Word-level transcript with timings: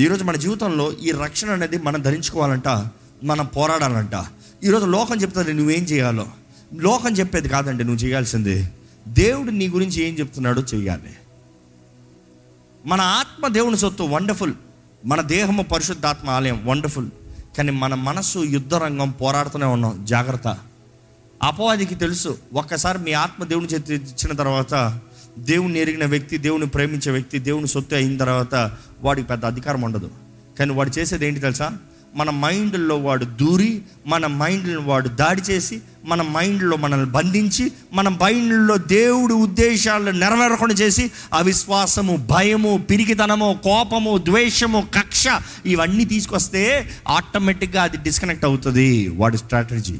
ఈరోజు 0.00 0.24
మన 0.24 0.36
జీవితంలో 0.36 0.92
ఈ 0.92 1.10
రక్షణ 1.10 1.50
అనేది 1.50 1.78
మనం 1.78 2.02
ధరించుకోవాలంట 2.02 2.68
మనం 3.24 3.46
పోరాడాలంట. 3.46 4.26
ఈరోజు 4.64 4.86
లోకం 4.86 5.16
చెప్తుంది 5.16 5.52
నువ్వేం 5.52 5.82
చేయాలో. 5.82 6.26
లోకం 6.74 7.12
చెప్పేది 7.12 7.48
కాదండి 7.48 7.84
నువ్వు 7.84 8.04
చేయాల్సింది 8.04 8.68
దేవుడు 9.08 9.50
నీ 9.50 9.68
గురించి 9.68 10.02
ఏం 10.02 10.14
చెప్తున్నాడో 10.14 10.62
చెయ్యాలి. 10.62 11.16
మన 12.86 13.00
ఆత్మ 13.00 13.48
దేవుని 13.48 13.78
సొత్తు 13.78 14.02
వండర్ఫుల్. 14.02 14.52
మన 15.04 15.20
దేహము 15.20 15.62
పరిశుద్ధాత్మ 15.62 16.30
ఆలయం 16.30 16.66
వండర్ఫుల్. 16.66 17.08
కానీ 17.58 17.70
మన 17.70 17.94
మనస్సు 17.94 18.38
యుద్ధ 18.38 18.74
రంగం 18.74 19.10
పోరాడుతూనే 19.10 19.66
ఉన్నాం 19.66 20.04
జాగ్రత్త. 20.04 20.58
అపవాదికి 21.42 21.94
తెలుసు 21.94 22.38
ఒక్కసారి 22.52 22.98
మీ 22.98 23.12
ఆత్మ 23.12 23.44
దేవుని 23.44 23.66
చేతి 23.66 23.94
ఇచ్చిన 23.94 24.36
తర్వాత 24.36 25.00
దేవుని 25.44 25.78
ఎరిగిన 25.78 26.04
వ్యక్తి 26.04 26.38
దేవుని 26.38 26.66
ప్రేమించే 26.66 27.12
వ్యక్తి 27.12 27.38
దేవుని 27.38 27.68
సొత్తు 27.68 27.94
అయిన 27.94 28.16
తర్వాత 28.16 28.72
వాడికి 29.02 29.28
పెద్ద 29.28 29.44
అధికారం 29.44 29.82
ఉండదు. 29.82 30.10
కానీ 30.58 30.72
వాడు 30.72 30.98
చేసేది 30.98 31.26
ఏంటి 31.26 31.40
తెలుసా? 31.40 31.72
మన 32.14 32.30
మైండ్లో 32.30 32.96
వాడు 32.96 33.24
దూరి 33.24 33.82
మన 34.06 34.26
మైండ్లో 34.26 34.80
వాడు 34.80 35.08
దాడి 35.08 35.40
చేసి 35.40 35.80
మన 36.04 36.22
మైండ్లో 36.22 36.76
మనల్ని 36.76 37.10
బంధించి 37.10 37.72
మన 37.92 38.08
మైండ్లో 38.08 38.76
దేవుడి 38.76 39.32
ఉద్దేశాలను 39.32 40.18
నెరవేరకుండా 40.18 40.74
చేసి 40.74 41.10
అవిశ్వాసము 41.32 42.16
భయము 42.16 42.86
పిరికితనము 42.90 43.58
కోపము 43.64 44.18
ద్వేషము 44.18 44.88
కక్ష 44.94 45.24
ఇవన్నీ 45.66 46.04
తీసుకొస్తే 46.04 46.90
ఆటోమేటిక్గా 47.08 47.82
అది 47.82 47.96
డిస్కనెక్ట్ 47.96 48.44
అవుతుంది 48.44 49.08
వాడి 49.08 49.38
స్ట్రాటజీ. 49.38 49.98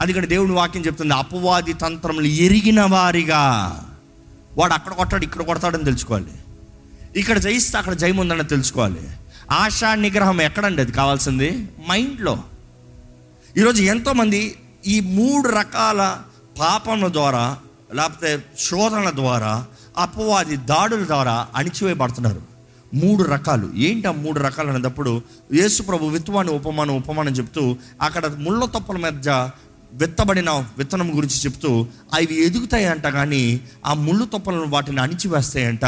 అది 0.00 0.10
ఇక్కడ 0.10 0.24
దేవుని 0.24 0.52
వాక్యం 0.52 0.86
చెప్తుంది 0.86 1.14
అపవాది 1.14 1.72
తంత్రములు 1.72 2.26
ఎరిగిన 2.26 2.80
వారిగా. 2.80 3.80
వాడు 4.60 4.72
అక్కడ 4.72 4.92
కొట్టాడు 4.92 5.24
ఇక్కడ 5.24 5.42
కొడతాడని 5.42 5.84
తెలుసుకోవాలి. 5.84 6.32
ఇక్కడ 7.16 7.38
జయిస్తే 7.38 7.78
అక్కడ 7.78 7.92
జయం 7.92 8.16
ఉందని 8.16 8.44
తెలుసుకోవాలి. 8.44 9.08
ఆశా 9.50 9.94
నిగ్రహం 9.94 10.40
ఎక్కడండి 10.40 10.82
అది 10.82 10.92
కావాల్సింది? 10.92 11.68
మైండ్లో. 11.88 12.38
ఈరోజు 13.56 13.82
ఎంతోమంది 13.82 14.56
ఈ 14.86 15.00
మూడు 15.00 15.48
రకాల 15.48 16.18
పాపముల 16.60 17.12
ద్వారా 17.12 17.58
లేకపోతే 17.94 18.44
శోధనల 18.58 19.10
ద్వారా 19.10 19.66
అపవాది 19.96 20.56
దాడుల 20.56 21.06
ద్వారా 21.06 21.46
అణిచివేయబడుతున్నారు. 21.56 22.42
మూడు 22.94 23.22
రకాలు. 23.22 23.72
ఏంటి 23.76 24.08
ఆ 24.08 24.12
మూడు 24.12 24.40
రకాలు 24.40 24.70
అనేటప్పుడు 24.70 25.22
యేసు 25.54 25.82
ప్రభు 25.82 26.06
విత్వాన్ని 26.06 26.54
ఉపమానం 26.54 26.96
ఉపమానం 26.96 27.32
చెప్తూ 27.32 27.76
అక్కడ 28.02 28.26
ముళ్ళ 28.26 28.64
తొప్పల 28.64 28.96
మధ్య 28.96 29.50
విత్తబడిన 29.92 30.50
విత్తనం 30.50 31.16
గురించి 31.16 31.38
చెప్తూ 31.38 31.86
అవి 32.14 32.44
ఎదుగుతాయి 32.44 32.86
అంట 32.86 33.06
కానీ 33.06 33.60
ఆ 33.86 33.94
ముళ్ళు 33.94 34.24
తొప్పలను 34.24 34.68
వాటిని 34.68 35.00
అణిచివేస్తాయంట. 35.00 35.84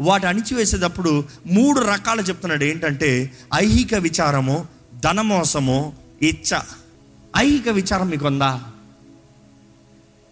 వాటి 0.00 0.26
అణిచివేసేటప్పుడు 0.26 1.24
మూడు 1.46 1.80
రకాలు 1.80 2.22
చెప్తున్నాడు. 2.22 2.64
ఏంటంటే 2.64 3.32
ఐహిక 3.54 3.94
విచారము 3.94 4.66
ధనమోసము 5.04 5.92
ఇచ్చ. 6.22 6.58
ఐహిక 7.36 7.68
విచారం 7.68 8.08
మీకు 8.08 8.26
ఉందా 8.26 8.60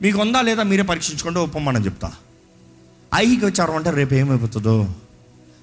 మీకు 0.02 0.20
ఉందా 0.20 0.40
లేదా 0.40 0.62
మీరే 0.62 0.82
పరీక్షించుకుంటే 0.82 1.40
ఉపమానం 1.40 1.84
చెప్తా. 1.84 2.12
ఐహిక 3.14 3.44
విచారం 3.44 3.76
అంటే 3.76 3.90
రేపు 3.90 4.14
ఏమైపోతుందో? 4.14 4.88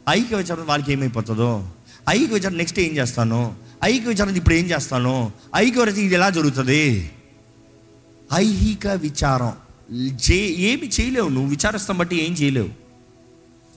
ఐహిక 0.09 0.33
విచారం 0.33 0.65
వాళ్ళకి 0.65 0.91
ఏమైపోతుందో? 0.91 1.69
ఐహిక 2.09 2.33
విచారం 2.33 2.57
నెక్స్ట్ 2.57 2.79
ఏం 2.79 2.97
చేస్తాను? 2.97 3.55
ఐహిక 3.83 4.07
విచారం 4.07 4.35
ఇప్పుడు 4.35 4.55
ఏం 4.55 4.65
చేస్తాను? 4.65 5.31
ఐహిక 5.55 5.79
విచారం 5.79 5.95
ఇది 5.95 6.15
ఎలా 6.15 6.29
జరుగుతుంది? 6.29 7.11
ఐహిక 8.33 8.87
విచారం. 8.87 9.53
చే 10.25 10.37
ఏమి 10.69 10.87
చేయలేవు 10.87 11.29
నువ్వు 11.29 11.49
విచారిస్తాం 11.49 11.97
బట్టి 11.97 12.25
ఏం 12.25 12.33
చేయలేవు. 12.33 12.69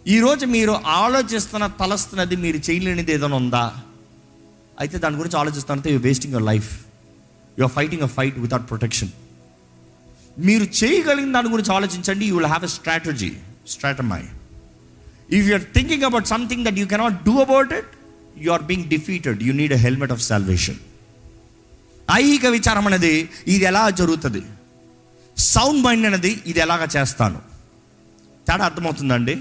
ఈరోజు 0.08 0.46
మీరు 0.46 0.70
ఆలోచిస్తున్న 0.70 1.66
తలస్తున్నది 1.66 2.36
మీరు 2.36 2.70
చేయలేనిది 2.70 3.12
ఏదైనా 3.12 3.36
ఉందా? 3.36 3.64
అయితే 4.80 4.98
దాని 4.98 5.16
గురించి 5.16 5.38
ఆలోచిస్తానంటే 5.38 5.92
you 5.92 5.98
wasting 5.98 6.34
your 6.34 6.46
life 6.46 6.70
you 7.58 7.64
are 7.64 7.72
fighting 7.72 8.02
a 8.02 8.06
fight 8.06 8.38
without 8.38 8.68
protection 8.68 9.10
మీరు 10.38 10.64
చేయగలిగిన 10.64 11.32
దాని 11.32 11.48
గురించి 11.48 11.72
ఆలోచించండి 11.74 12.26
you 12.26 12.34
will 12.36 12.46
have 12.46 12.64
a 12.64 12.68
strategy 12.68 13.32
స్ట్రాటమై 13.68 14.22
if 15.36 15.46
you 15.48 15.54
are 15.54 15.66
thinking 15.74 16.02
about 16.02 16.26
something 16.26 16.64
that 16.64 16.78
you 16.78 16.86
cannot 16.86 17.24
do 17.24 17.38
about 17.38 17.72
it 17.72 17.92
you 18.38 18.52
are 18.52 18.62
being 18.62 18.84
defeated 18.84 19.42
you 19.42 19.52
need 19.52 19.72
a 19.72 19.76
helmet 19.76 20.12
of 20.12 20.22
salvation 20.22 20.78
ఐహిక 22.10 22.46
విచారం 22.46 22.86
అనేది 22.90 23.14
ఇది 23.54 23.64
ఎలా 23.70 23.90
జరుగుతుంది? 24.00 24.42
సౌండ్ 25.36 25.82
మైండ్ 25.86 26.06
అనేది 26.06 26.32
ఇది 26.50 26.60
ఎలాగ 26.66 26.82
చేస్తాను? 26.96 27.38
తేడా 28.48 28.64
అర్థమవుతుందండి? 28.64 29.34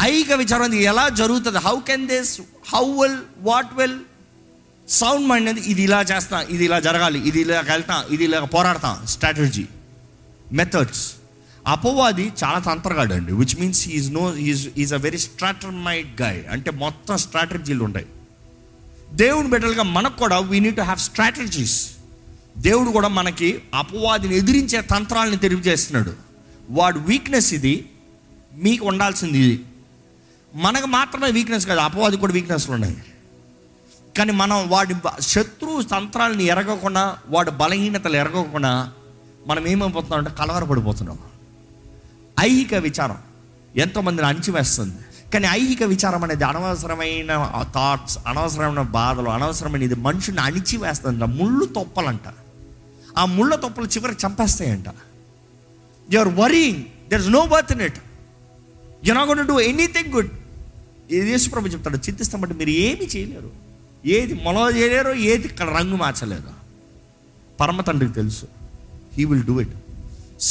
ఐహిక 0.00 0.32
విచారం 0.32 0.64
అనేది 0.68 0.84
ఎలా 0.92 1.08
జరుగుతుంది? 1.08 1.58
How 1.58 1.76
can 1.88 2.06
this 2.12 2.40
how 2.72 2.84
well 3.00 3.20
what 3.48 3.72
well 3.80 3.98
sound 4.88 5.26
mind 5.30 5.48
అనేది 5.48 5.70
ఇది 5.72 5.82
ఇలా 5.88 6.00
చేస్తా 6.10 6.38
ఇది 6.54 6.64
ఇలా 6.68 6.78
జరగాలి 6.86 7.18
ఇది 7.28 7.40
ఇలా 7.40 7.60
వెళ్తా 7.72 7.96
ఇది 8.14 8.24
ఇలా 8.28 8.38
పోరాడతా. 8.56 8.92
స్ట్రాటజీ 9.14 9.66
మెథడ్స్ 10.60 11.04
అపవాది 11.74 12.32
చాలా 12.42 12.58
తంత్రగాడు 12.58 13.12
అండి 13.18 13.32
which 13.40 13.56
means 13.60 13.88
is 13.88 14.08
no 14.12 14.24
is 14.36 14.68
is 14.82 14.94
a 14.94 15.00
very 15.04 15.18
స్ట్రాటమైడ్ 15.18 16.22
guy 16.22 16.40
అంటే 16.54 16.70
మొత్తం 16.70 17.16
స్ట్రాటజీలు 17.16 17.84
ఉంటాయి. 17.84 18.06
దేవుని 19.12 19.48
బిడ్డలుగా 19.48 19.82
మనకు 19.82 20.18
కూడా 20.18 20.38
we 20.38 20.60
need 20.60 20.76
to 20.76 20.80
have 20.80 20.98
strategies 20.98 21.90
దేవుడు 22.58 22.90
కూడా 22.90 23.08
మనకి 23.08 23.62
అపవాదిని 23.74 24.36
ఎదిరించే 24.36 24.80
తంత్రాలను 24.80 25.36
తెలియజేస్తున్నాడు. 25.36 26.12
వాడు 26.70 26.98
వీక్నెస్ 26.98 27.54
ఇది 27.54 27.90
మీకు 28.54 28.86
ఉండాల్సింది 28.86 29.38
ఇది. 29.38 29.64
మనకు 30.54 30.86
మాత్రమే 30.86 31.30
వీక్నెస్ 31.30 31.66
కాదు 31.66 31.80
అపవాది 31.80 32.16
కూడా 32.16 32.32
వీక్నెస్లు 32.32 32.74
ఉన్నాయి. 32.74 32.96
కానీ 34.18 34.32
మనం 34.32 34.68
వాడి 34.68 34.94
శత్రు 34.94 35.20
శత్రువు 35.20 35.82
తంత్రాలను 35.82 36.40
ఎరగకుండా 36.40 37.18
వాడి 37.28 37.50
బలహీనతలు 37.50 38.16
ఎరగకుండా 38.16 38.92
మనం 39.46 39.68
ఏమైపోతున్నాం 39.68 40.18
అంటే 40.18 40.30
కలవరపడిపోతున్నాం. 40.30 41.18
ఐహిక 42.40 42.74
విచారం 42.74 43.18
ఎంతోమందిని 43.76 44.28
అణిచివేస్తుంది. 44.28 44.94
కానీ 45.32 45.46
ఐహిక 45.50 45.82
విచారం 45.92 46.22
అనేది 46.24 46.44
అనవసరమైన 46.44 47.32
థాట్స్ 47.74 48.18
అనవసరమైన 48.26 48.82
బాధలు 48.98 49.28
అనవసరమైన 49.28 49.82
ఇది 49.82 49.96
మనుషుని 50.06 50.40
అణిచివేస్తుందంట 50.40 51.28
ముళ్ళు 51.40 51.64
తొప్పలంట. 51.64 52.26
ఆ 53.18 53.24
ముళ్ళ 53.36 53.54
తొప్పలు 53.54 53.86
చివరికి 53.86 54.20
చంపేస్తాయంట. 54.26 54.88
You 56.12 56.18
are 56.20 56.32
worrying 56.42 56.80
there 57.10 57.20
is 57.20 57.28
no 57.28 57.42
birth 57.46 57.72
in 57.72 57.82
it 57.88 57.98
you 59.08 59.14
not 59.14 59.28
gonna 59.28 59.44
do 59.52 59.58
anything 59.60 60.10
good 60.16 60.32
ఇది 61.10 61.30
యేసుప్రభు 61.30 61.72
చెప్తాడు 61.74 61.96
చింతిస్తామంటే 61.96 62.54
మీరు 62.54 62.70
ఏమి 62.70 63.06
చేయలేరు. 63.14 63.50
ఏది 64.16 64.34
మొలవ 64.44 64.66
చేయలేరు 64.76 65.12
ఏది 65.32 65.44
ఇక్కడ 65.48 65.68
రంగు 65.78 65.96
మార్చలేదు. 65.96 66.50
పరమ 67.60 67.80
తండ్రికి 67.80 68.14
తెలుసు. 68.14 68.46
He 69.16 69.24
will 69.24 69.42
do 69.42 69.54
it 69.60 69.74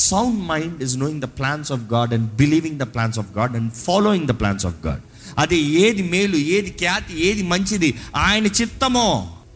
sound 0.02 0.40
mind 0.52 0.82
is 0.86 0.96
knowing 0.98 1.22
the 1.22 1.30
plans 1.40 1.72
of 1.76 1.86
God 1.94 2.12
and 2.14 2.28
believing 2.36 2.80
the 2.80 2.88
plans 2.96 3.20
of 3.20 3.32
God 3.38 3.56
and 3.60 3.72
following 3.86 4.28
the 4.32 4.36
plans 4.42 4.66
of 4.70 4.80
God 4.86 5.02
అది 5.44 5.58
ఏది 5.84 6.04
మేలు 6.14 6.38
ఏది 6.56 6.72
ఖ్యాతి 6.82 7.14
ఏది 7.28 7.44
మంచిది 7.52 7.90
ఆయన 8.24 8.48
చిత్తమో 8.60 9.08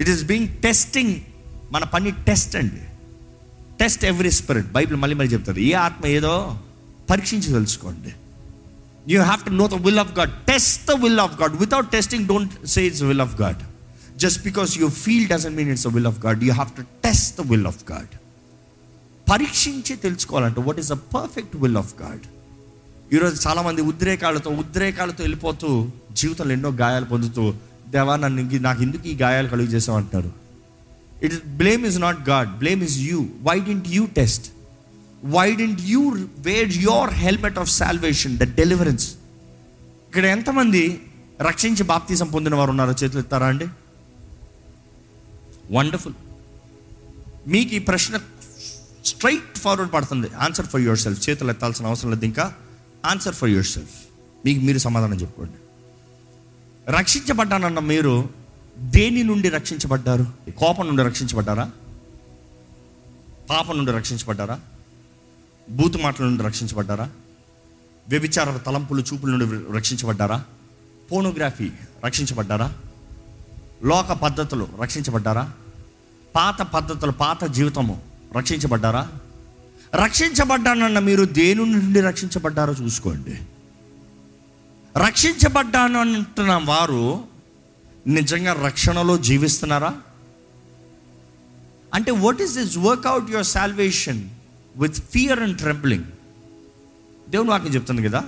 ఇట్ 0.02 0.12
ఈస్ 0.14 0.24
బీయింగ్ 0.26 0.52
టెస్టింగ్ 0.66 1.14
మన 1.72 1.84
పని 1.94 2.12
టెస్ట్ 2.28 2.54
అండి 2.56 2.84
టెస్ట్ 3.80 4.04
ఎవ్రీ 4.06 4.32
స్పిరిట్ 4.40 4.70
బైబిల్ 4.78 4.98
మళ్ళీ 5.02 5.16
మళ్ళీ 5.20 5.32
చెప్తుంది 5.34 5.62
ఏ 5.70 5.74
ఆత్మ 5.86 6.06
ఏదో 6.18 6.34
పరీక్షించి 7.10 7.50
తెలుసుకోండి 7.56 8.12
you 9.12 9.18
have 9.22 9.42
to 9.48 9.54
know 9.62 9.66
the 9.74 9.80
will 9.88 10.02
of 10.04 10.14
God 10.20 10.34
test 10.48 10.84
the 10.92 10.96
will 11.04 11.22
of 11.26 11.36
God 11.42 11.56
without 11.64 11.90
testing 11.96 12.28
don't 12.32 12.54
say 12.74 12.84
it's 12.90 13.04
will 13.10 13.26
of 13.28 13.36
God 13.42 13.62
just 14.24 14.40
because 14.44 14.72
you 14.82 14.88
feel 15.02 15.28
doesn't 15.34 15.56
mean 15.60 15.72
it's 15.74 15.88
the 15.88 15.92
will 15.98 16.10
of 16.12 16.22
God 16.26 16.44
you 16.48 16.54
have 16.54 16.72
to 16.80 16.86
test 17.04 17.34
the 17.40 17.46
will 17.52 17.68
of 17.68 17.84
God 17.92 18.14
పరీక్షించి 19.28 19.94
తెలుసుకోవాలంటే 20.04 20.62
what 20.66 20.80
is 20.80 20.92
the 20.92 21.00
perfect 21.14 21.56
will 21.64 21.80
of 21.82 21.94
God 22.02 22.26
ఈరోజు 23.14 23.36
చాలామంది 23.46 23.82
ఉద్రేకాలతో 23.92 24.50
ఉద్రేకాలతో 24.62 25.22
వెళ్ళిపోతూ 25.24 25.70
జీవితంలో 26.14 26.54
ఎన్నో 26.54 26.72
గాయాలు 26.82 27.08
పొందుతూ 27.12 27.44
దేవా 27.90 28.16
నన్ను 28.18 28.60
నాకు 28.62 28.82
ఎందుకు 28.84 29.06
ఈ 29.08 29.16
గాయాలు 29.18 29.50
కలుగు 29.50 29.72
చేసావు 29.74 29.98
అంటారు 29.98 30.32
it 31.22 31.34
is 31.34 31.44
blame 31.58 31.84
is 31.88 32.00
not 32.00 32.20
God 32.30 32.50
blame 32.58 32.84
is 32.84 32.98
you 33.06 33.20
why 33.44 33.58
didn't 33.68 33.88
you 33.96 34.04
test 34.16 34.48
why 35.30 35.48
didn't 35.56 35.82
you 35.88 36.02
wear 36.48 36.72
your 36.82 37.14
helmet 37.22 37.60
of 37.60 37.72
salvation 37.76 38.36
the 38.38 38.48
deliverance 38.56 39.08
ఇక్కడ 40.08 40.26
ఎంతమంది 40.34 40.84
రక్షించి 41.42 41.84
బాప్తీసం 41.86 42.28
పొందిన 42.28 42.56
వారు 42.56 42.72
ఉన్నారో 42.72 42.94
చేతులు 43.00 43.20
ఎత్తారా 43.20 43.48
అండి? 43.48 43.66
వండర్ఫుల్ 45.72 46.16
మీకు 47.48 47.72
ఈ 47.76 47.82
ప్రశ్న 47.88 48.16
స్ట్రైట్ 49.06 49.58
ఫార్వర్డ్ 49.58 49.94
పడుతుంది. 49.94 50.34
ఆన్సర్ 50.34 50.66
ఫర్ 50.66 50.82
యువర్ 50.82 50.98
సెల్ఫ్ 50.98 51.30
చేతులు 51.30 51.50
ఎత్తాల్సిన 51.50 51.86
అవసరం 51.86 52.12
లేదు 52.12 52.26
ఇంకా. 52.26 52.54
ఆన్సర్ 53.06 53.36
ఫర్ 53.36 53.50
యువర్ 53.50 53.66
సెల్ఫ్ 53.66 53.96
మీకు 54.46 54.60
మీరు 54.60 54.78
సమాధానం 54.78 55.14
చెప్పుకోండి. 55.14 55.54
రక్షించబడ్డానన్న 56.92 57.80
మీరు 57.80 58.30
దేని 58.78 59.24
నుండి 59.24 59.50
రక్షించబడ్డారు? 59.50 60.28
కోపం 60.58 60.88
నుండి 60.88 61.04
రక్షించబడ్డారా? 61.04 61.72
పాపం 63.50 63.78
నుండి 63.78 63.92
రక్షించబడ్డారా? 63.92 64.60
బూతు 65.70 65.98
మాటల 65.98 66.26
నుండి 66.26 66.44
రక్షించబడ్డారా? 66.44 67.10
వ్యభిచార 68.10 68.58
తలంపులు 68.58 69.02
చూపుల 69.02 69.30
నుండి 69.30 69.74
రక్షించబడ్డారా? 69.78 70.46
పోనోగ్రఫీ 71.12 71.72
రక్షించబడ్డారా? 72.06 72.74
లోక 73.84 74.12
పద్ధతులు 74.12 74.68
రక్షించబడ్డారా? 74.82 75.54
పాత 76.36 76.62
పద్ధతులు 76.62 77.12
పాత 77.12 77.44
జీవితము 77.44 78.15
రక్షించబడ్డారా? 78.36 79.12
రక్షించబడ్డానన్న 79.96 81.00
మీరు 81.00 81.26
దేని 81.26 81.66
నుండి 81.66 82.02
రక్షించబడ్డారో 82.02 82.74
చూసుకోండి. 82.74 83.40
రక్షించబడ్డాను 84.98 86.00
అంటున్న 86.00 86.62
వారు 86.64 87.24
నిజంగా 88.08 88.54
రక్షణలో 88.54 89.18
జీవిస్తున్నారా? 89.18 89.96
అంటే 91.94 92.12
what 92.12 92.42
is 92.42 92.58
this 92.58 92.78
work out 92.78 93.32
your 93.32 93.46
salvation 93.46 94.30
with 94.78 94.96
fear 94.96 95.40
and 95.40 95.58
trembling 95.58 96.04
దేవుని 97.30 97.50
వాక్యం 97.50 97.76
చెప్తుంది 97.76 98.04
కదా? 98.04 98.24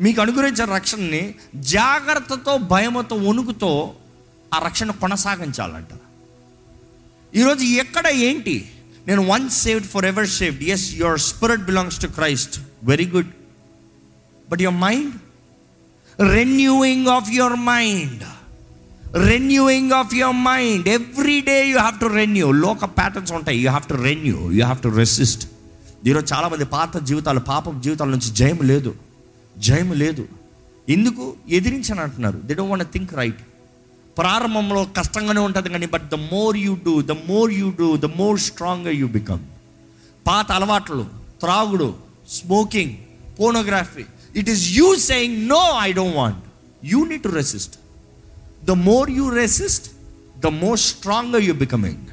మీకు 0.00 0.20
అనుగ్రహించిన 0.20 0.74
రక్షణని 0.74 1.34
జాగ్రత్తతో 1.54 2.58
భయముతో 2.58 3.16
వణుకుతో 3.16 3.94
ఆ 4.54 4.64
రక్షణ 4.64 4.90
కొనసాగించాలంట. 4.90 5.88
ఈరోజు 7.36 7.64
ఎక్కడ 7.64 8.06
ఏంటి? 8.06 8.70
నేను 9.06 9.22
one 9.26 9.44
saved 9.56 9.86
forever 10.06 10.28
saved 10.36 10.62
is 10.74 10.86
your 11.00 11.18
spirit 11.26 11.64
belongs 11.64 11.98
to 12.04 12.08
Christ 12.16 12.56
very 12.84 13.06
good 13.14 13.30
but 14.48 14.62
your 14.66 14.78
mind 14.86 15.12
renewing 16.34 17.08
of 17.08 17.28
your 17.32 17.58
mind 17.68 18.24
renewing 19.28 19.92
of 19.92 20.12
your 20.14 20.40
mind 20.48 20.86
every 20.88 21.38
day 21.50 21.56
you 21.70 21.76
have 21.78 21.98
to 22.00 22.08
renew 22.16 22.46
లోక 22.64 22.84
ప్యాటర్న్స్ 22.98 23.32
ఉంటాయి 23.38 23.58
you 23.64 23.68
have 23.68 23.86
to 23.88 23.98
renew 24.08 24.38
you 24.50 24.62
have 24.64 24.80
to 24.82 24.92
resist 24.98 25.44
ఈరోజు 26.06 26.26
చాలామంది 26.32 26.64
పాత 26.74 26.96
జీవితాలు 27.10 27.40
పాప 27.48 27.74
జీవితాల 27.80 28.10
నుంచి 28.10 28.30
జయం 28.40 28.58
లేదు 28.72 28.90
జయం 29.60 29.90
లేదు 30.02 30.24
ఎందుకు 30.88 31.24
ఎదిరించని 31.50 32.00
అంటున్నారు 32.00 32.38
they 32.46 32.54
don't 32.54 32.72
want 32.72 32.90
think 32.94 33.12
right 33.14 33.40
ప్రారంభంలో 34.18 34.84
కష్టంగానే 34.84 35.40
ఉంటుంది 35.40 35.68
కానీ 35.68 35.86
but 35.86 36.10
the 36.10 36.14
more 36.14 36.56
you 36.56 36.78
do 36.84 37.02
the 37.02 37.10
more 37.10 37.52
you 37.52 37.70
do 37.70 37.96
the 37.96 38.04
more 38.04 38.40
strong 38.40 38.86
you 38.86 39.08
become 39.08 39.40
పాత 40.28 40.52
అలవాట్లు 40.52 41.06
త్రాగుడు 41.40 41.94
smoking 42.28 42.94
pornography 43.40 44.04
it 44.36 44.48
is 44.48 44.68
you 44.68 44.96
saying 44.96 45.48
no 45.48 45.78
I 45.80 45.92
don't 45.92 46.16
want 46.16 46.44
you 46.84 47.06
need 47.06 47.22
to 47.22 47.28
resist 47.28 47.74
the 48.64 48.70
more 48.70 49.10
you 49.10 49.28
resist 49.30 49.90
the 50.40 50.46
more 50.46 50.78
strong 50.78 51.34
you 51.34 51.54
becoming 51.54 52.04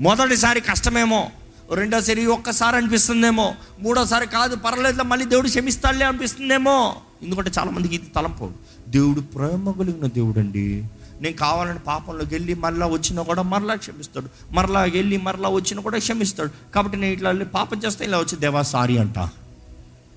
మొదటిసారి 0.00 0.60
కష్టమేమో 0.60 1.30
రెండోసారి 1.74 2.26
ఒక్కసారి 2.26 2.76
అనిపిస్తుందేమో 2.76 3.54
మూడోసారి 3.80 4.26
కాదు 4.26 4.56
పర్లేదు 4.56 5.02
మళ్ళీ 5.02 5.24
దేవుడు 5.26 5.48
క్షమిస్తాడులే 5.48 6.04
అనిపిస్తుందేమో. 6.04 6.96
ఎందుకంటే 7.22 7.50
చాలామందికి 7.58 7.94
ఇది 7.94 8.06
తలంపు. 8.06 8.50
దేవుడు 8.88 9.20
ప్రేమ 9.20 9.70
కలిగిన 9.70 10.06
దేవుడు 10.06 10.38
అండి 10.38 10.84
నేను 11.22 11.36
కావాలని 11.36 11.78
పాపంలోకి 11.78 12.34
వెళ్ళి 12.34 12.54
మరలా 12.54 12.86
వచ్చినా 12.86 13.22
కూడా 13.22 13.42
మరలా 13.42 13.74
క్షమిస్తాడు. 13.74 14.28
మరలా 14.52 14.80
వెళ్ళి 14.80 15.16
మరలా 15.16 15.48
వచ్చినా 15.48 15.82
కూడా 15.82 15.98
క్షమిస్తాడు. 15.98 16.72
కాబట్టి 16.74 16.98
నేను 16.98 17.12
ఇట్లా 17.12 17.30
వెళ్ళి 17.30 17.44
పాపం 17.44 17.78
చేస్తే 17.78 18.04
ఇలా 18.04 18.18
వచ్చి 18.18 18.38
దేవా 18.38 18.62
సారీ 18.62 18.96
అంట. 18.98 19.18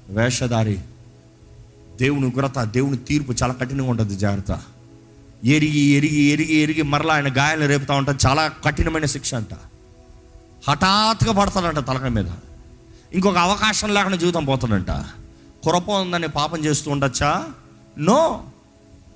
వేషధారి 0.10 0.80
దేవుని 2.02 2.25
ఉగ్రత 2.25 2.63
దేవుని 2.63 2.98
తీర్పు 2.98 3.31
చాలా 3.31 3.54
కఠినంగా 3.54 3.90
ఉంటుంది 3.90 4.16
జాగ్రత్త. 4.16 4.62
ఎరిగి 5.44 5.80
ఎరిగి 5.80 6.22
ఎరిగి 6.22 6.54
ఎరిగి 6.54 6.81
మరలా 6.81 7.13
ఆయన 7.13 7.38
గాయాలు 7.38 7.66
రేపుతా 7.66 7.94
ఉంటాడు 7.96 8.28
చాలా 8.28 8.48
కఠినమైన 8.48 9.06
శిక్ష 9.06 9.34
అంట. 9.34 9.54
హఠాత్తుగా 10.69 11.34
పడతాడంట 11.34 11.88
తలక 11.88 12.04
మీద. 12.04 12.25
ఇంకొక 13.13 13.38
అవకాశం 13.38 13.94
లేకుండా 13.94 14.18
జీవితం 14.18 14.46
పోతాడంట. 14.46 14.92
కురప 15.63 15.90
ఉందని 15.90 16.28
పాపం 16.28 16.66
చేస్తూ 16.66 16.92
ఉండొచ్చా? 16.92 17.48
నో. 17.98 18.44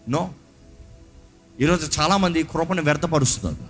నో. 0.09 0.29
ఈరోజు 1.61 2.01
చాలామంది 2.01 2.43
కృపను 2.43 2.81
వ్యర్థపరుస్తున్నారు. 2.81 3.63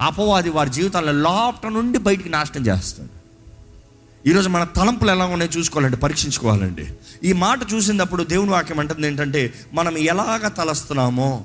అపవాది 0.00 0.50
వారి 0.50 0.70
జీవితాల్లో 0.70 1.12
లోపట 1.12 1.66
నుండి 1.66 1.98
బయటికి 1.98 2.28
నాశనం 2.28 2.66
చేస్తాడు 2.66 3.08
ఈరోజు 4.28 4.48
మన 4.48 4.64
తలంపులు 4.64 5.10
ఎలా 5.10 5.24
ఉన్నాయో 5.24 5.58
చూసుకోవాలండి 5.58 5.96
పరీక్షించుకోవాలండి. 5.96 6.86
ఈ 7.24 7.32
మాట 7.32 7.58
చూసినప్పుడు 7.74 8.24
దేవుని 8.24 8.50
వాక్యం 8.50 8.78
అంటుంది 8.78 9.06
ఏంటంటే 9.06 9.54
మనం 9.72 9.98
ఎలాగ 9.98 10.48
తలస్తున్నామో 10.48 11.44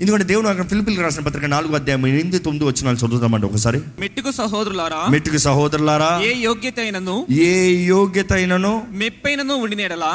ఎందుకంటే 0.00 0.24
దేవుని 0.24 0.48
వాక్యం 0.48 0.66
ఫిలిపిల్ 0.68 0.96
రాసిన 0.98 1.22
పత్రిక 1.24 1.46
నాలుగు 1.46 1.74
అధ్యాయం 1.74 2.02
ఎనిమిది 2.08 2.38
తొమ్మిది 2.38 2.64
వచ్చిన 2.64 2.94
చదువుతామండి 3.02 3.46
ఒకసారి. 3.46 3.78
మెట్టుకు 4.00 4.30
సహోదరులారా 4.32 5.00
మెట్టుకు 5.08 5.38
సహోదరులారా 5.38 6.10
ఏ 6.22 6.32
యోగ్యత 6.42 6.78
అయినను 6.80 7.14
ఏ 7.44 7.52
యోగ్యత 7.86 8.32
అయినను 8.32 8.72
మెప్పైనను 9.02 9.54
ఉండినేడలా 9.56 10.12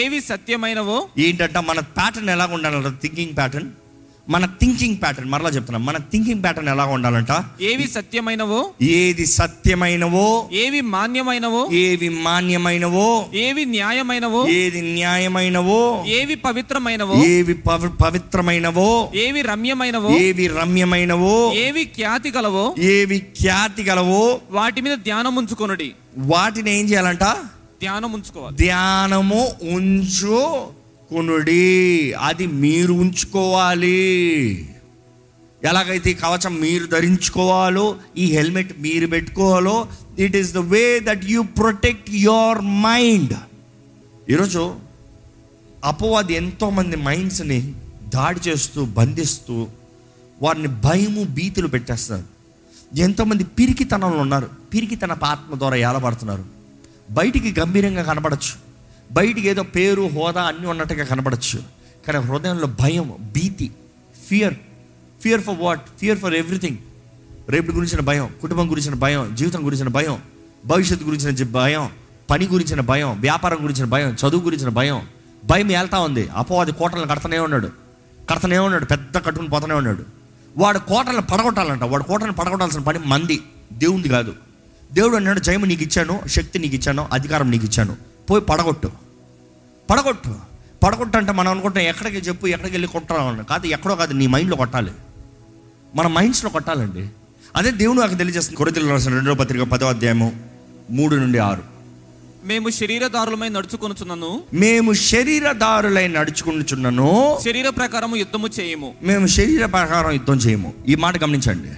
ఏవి 0.00 0.20
సత్యమైనవో? 0.28 0.98
ఏంటంట 1.18 1.58
మన 1.68 1.80
ప్యాటర్న్ 1.98 2.30
ఎలా 2.30 2.46
ఉండాలంట 2.52 2.92
థింకింగ్ 3.02 3.36
ప్యాటర్న్ 3.36 3.68
మన 4.28 4.46
థింకింగ్ 4.46 4.96
ప్యాటర్న్ 5.02 5.30
మరలా 5.30 5.48
చెప్తున్నాం 5.48 5.86
మన 5.86 5.96
థింకింగ్ 5.96 6.42
ప్యాటర్న్ 6.42 6.68
ఎలా 6.68 6.84
ఉండాలంట? 6.84 7.44
ఏవి 7.60 7.88
సత్యమైనవో? 7.88 8.70
ఏది 8.82 9.26
సత్యమైనవో? 9.26 10.48
ఏవి 10.52 10.80
మాన్యమైనవో? 10.80 11.68
ఏవి 11.72 12.08
మాన్యమైనవో? 12.08 13.26
ఏవి 13.34 13.64
న్యాయమైనవో? 13.64 14.48
ఏది 14.48 14.82
న్యాయమైనవో? 14.82 16.04
ఏవి 16.06 16.34
పవిత్రమైనవో? 16.34 17.24
ఏవి 17.24 17.54
పవి- 17.54 18.02
పవిత్రమైనవో? 18.04 19.10
ఏవి 19.14 19.42
రమ్యమైనవో? 19.42 20.10
ఏవి 20.10 20.46
రమ్యమైనవో? 20.46 21.52
ఏవి 21.52 21.84
ఖ్యాతి 21.84 22.30
గలవో? 22.30 22.74
ఏవి 22.78 23.18
ఖ్యాతి 23.18 23.82
గలవో? 23.82 24.40
వాటి 24.50 24.80
మీద 24.80 24.98
ధ్యానం 24.98 25.36
ఉంచుకొనుడి. 25.36 25.92
వాటిని 26.18 26.78
ఏం 26.78 26.86
చేయాలంట? 26.86 27.24
ధ్యానం 27.80 28.12
ఉంచుకోవాలి. 28.12 28.56
ధ్యానము 28.56 29.52
ఉంచు. 29.62 30.75
కొనుడి 31.10 32.12
అది 32.12 32.46
మీరు 32.46 32.92
ఉంచుకోవాలి. 32.92 33.96
ఎలాగైతే 35.64 36.10
ఈ 36.10 36.14
కవచం 36.14 36.54
మీరు 36.54 36.86
ధరించుకోవాలో 36.86 37.96
ఈ 38.18 38.24
హెల్మెట్ 38.24 38.80
మీరు 38.80 39.06
పెట్టుకోవాలో 39.06 39.88
it 40.18 40.36
is 40.36 40.52
the 40.52 40.58
way 40.58 41.00
that 41.00 41.24
you 41.24 41.40
protect 41.40 42.10
your 42.10 42.60
mind 42.60 43.34
ఈరోజు 44.30 44.74
అపవాది 45.84 46.34
ఎంతోమంది 46.34 46.96
మైండ్స్ని 46.96 47.74
దాడి 48.14 48.40
చేస్తూ 48.48 48.84
బంధిస్తూ 48.84 49.66
వారిని 50.42 50.68
భయము 50.68 51.24
భీతులు 51.24 51.68
పెట్టేస్తున్నారు. 51.68 52.36
ఎంతోమంది 52.96 53.44
పిరికితనంలో 53.44 54.18
ఉన్నారు. 54.18 54.48
పిరికితన 54.74 55.16
ఆత్మ 55.24 55.58
ద్వారా 55.58 55.76
ఏలబడుతున్నారు. 55.76 56.44
బయటికి 57.10 57.60
గంభీరంగా 57.60 58.02
కనపడచ్చు 58.02 58.65
బయటికి 59.12 59.48
ఏదో 59.48 59.62
పేరు 59.62 60.02
హోదా 60.02 60.42
అన్నీ 60.42 60.66
ఉన్నట్టుగా 60.66 61.04
కనపడచ్చు 61.04 61.58
కానీ 62.06 62.18
హృదయంలో 62.18 62.66
భయం 62.66 63.14
భీతి 63.20 63.74
fear 64.28 64.54
fear 65.22 65.40
for 65.40 65.56
what 65.58 65.82
fear 66.00 66.18
for 66.18 66.34
everything 66.34 66.76
రేపు 67.48 67.72
గురించిన 67.72 68.00
భయం 68.00 68.30
కుటుంబం 68.42 68.70
గురించిన 68.70 68.94
భయం 68.94 69.34
జీవితం 69.34 69.66
గురించిన 69.66 69.88
భయం 69.88 70.18
భవిష్యత్తు 70.66 71.04
గురించిన 71.04 71.50
భయం 71.50 71.90
పని 72.30 72.46
గురించిన 72.46 72.80
భయం 72.80 73.20
వ్యాపారం 73.20 73.58
గురించిన 73.62 73.84
భయం 73.84 74.08
చదువు 74.08 74.40
గురించిన 74.40 74.68
భయం. 74.68 75.02
భయం 75.44 75.68
వెళ్తా 75.68 75.98
ఉంది. 75.98 76.28
అపవాది 76.28 76.72
కోటలను 76.72 77.06
కడతనే 77.06 77.38
ఉన్నాడు. 77.38 77.68
కడతనే 78.30 78.58
ఉన్నాడు. 78.58 78.84
పెద్ద 78.84 79.16
కట్టుకుని 79.16 79.48
పోతూనే 79.48 79.74
ఉన్నాడు. 79.74 80.04
వాడు 80.58 80.78
కోటలను 80.78 81.22
పడగొట్టాలంట. 81.22 81.82
వాడు 81.82 82.02
కోటలను 82.02 82.32
పడగొట్టాల్సిన 82.32 82.80
పని 82.80 82.98
మంది. 83.06 83.42
దేవుంది 83.72 84.08
కాదు. 84.08 84.34
దేవుడు 84.92 85.16
అన్నాడు 85.16 85.40
జయము 85.40 85.66
నీకు 85.66 85.82
ఇచ్చాను 85.82 86.20
శక్తి 86.26 86.58
నీకు 86.58 86.74
ఇచ్చాను 86.74 87.08
అధికారం 87.12 87.50
నీకు 87.50 87.64
ఇచ్చాను. 87.64 87.96
పోయి 88.30 88.44
పడగొట్టు. 88.44 88.90
పడగొట్టు. 89.90 90.34
పడగొట్టు 90.84 91.16
అంటే 91.16 91.32
మనం 91.32 91.50
అనుకుంటాం 91.50 91.82
ఎక్కడికి 91.82 92.16
చెప్పు 92.16 92.46
ఎక్కడికి 92.46 92.74
వెళ్ళి 92.74 92.88
కొట్టాలని 92.88 93.44
కాదు 93.44 93.66
ఎక్కడో 93.66 93.96
కాదు 93.96 94.12
నీ 94.12 94.26
మైండ్లో 94.26 94.56
కొట్టాలి. 94.56 94.90
మన 95.94 96.06
మైండ్స్లో 96.06 96.50
కొట్టాలండి. 96.50 97.08
అదే 97.56 97.70
దేవుడు 97.70 98.00
నాకు 98.00 98.14
తెలియజేస్తుంది. 98.14 98.56
కొరితలు 98.56 98.90
రాసిన 98.90 99.12
రెండో 99.12 99.34
పత్రిక 99.34 99.62
పదో 99.62 99.86
అధ్యాయము 99.86 100.36
మూడు 100.90 101.16
నుండి 101.16 101.38
ఆరు. 101.38 101.62
మేము 102.44 102.70
శరీరదారులమై 102.70 103.48
నడుచుకొనుచున్నను. 103.48 104.42
మేము 104.54 104.92
శరీరదారులై 104.92 106.08
నడుచుకుంటున్నాను 106.08 107.38
శరీర 107.44 107.68
ప్రకారము 107.68 108.16
యుద్ధము 108.16 108.48
చేయము. 108.60 108.94
మేము 109.02 109.26
శరీర 109.26 109.66
ప్రకారం 109.66 110.10
యుద్ధం 110.10 110.34
చేయము. 110.34 110.74
ఈ 110.88 110.94
మాట 110.94 111.22
గమనించండి. 111.22 111.68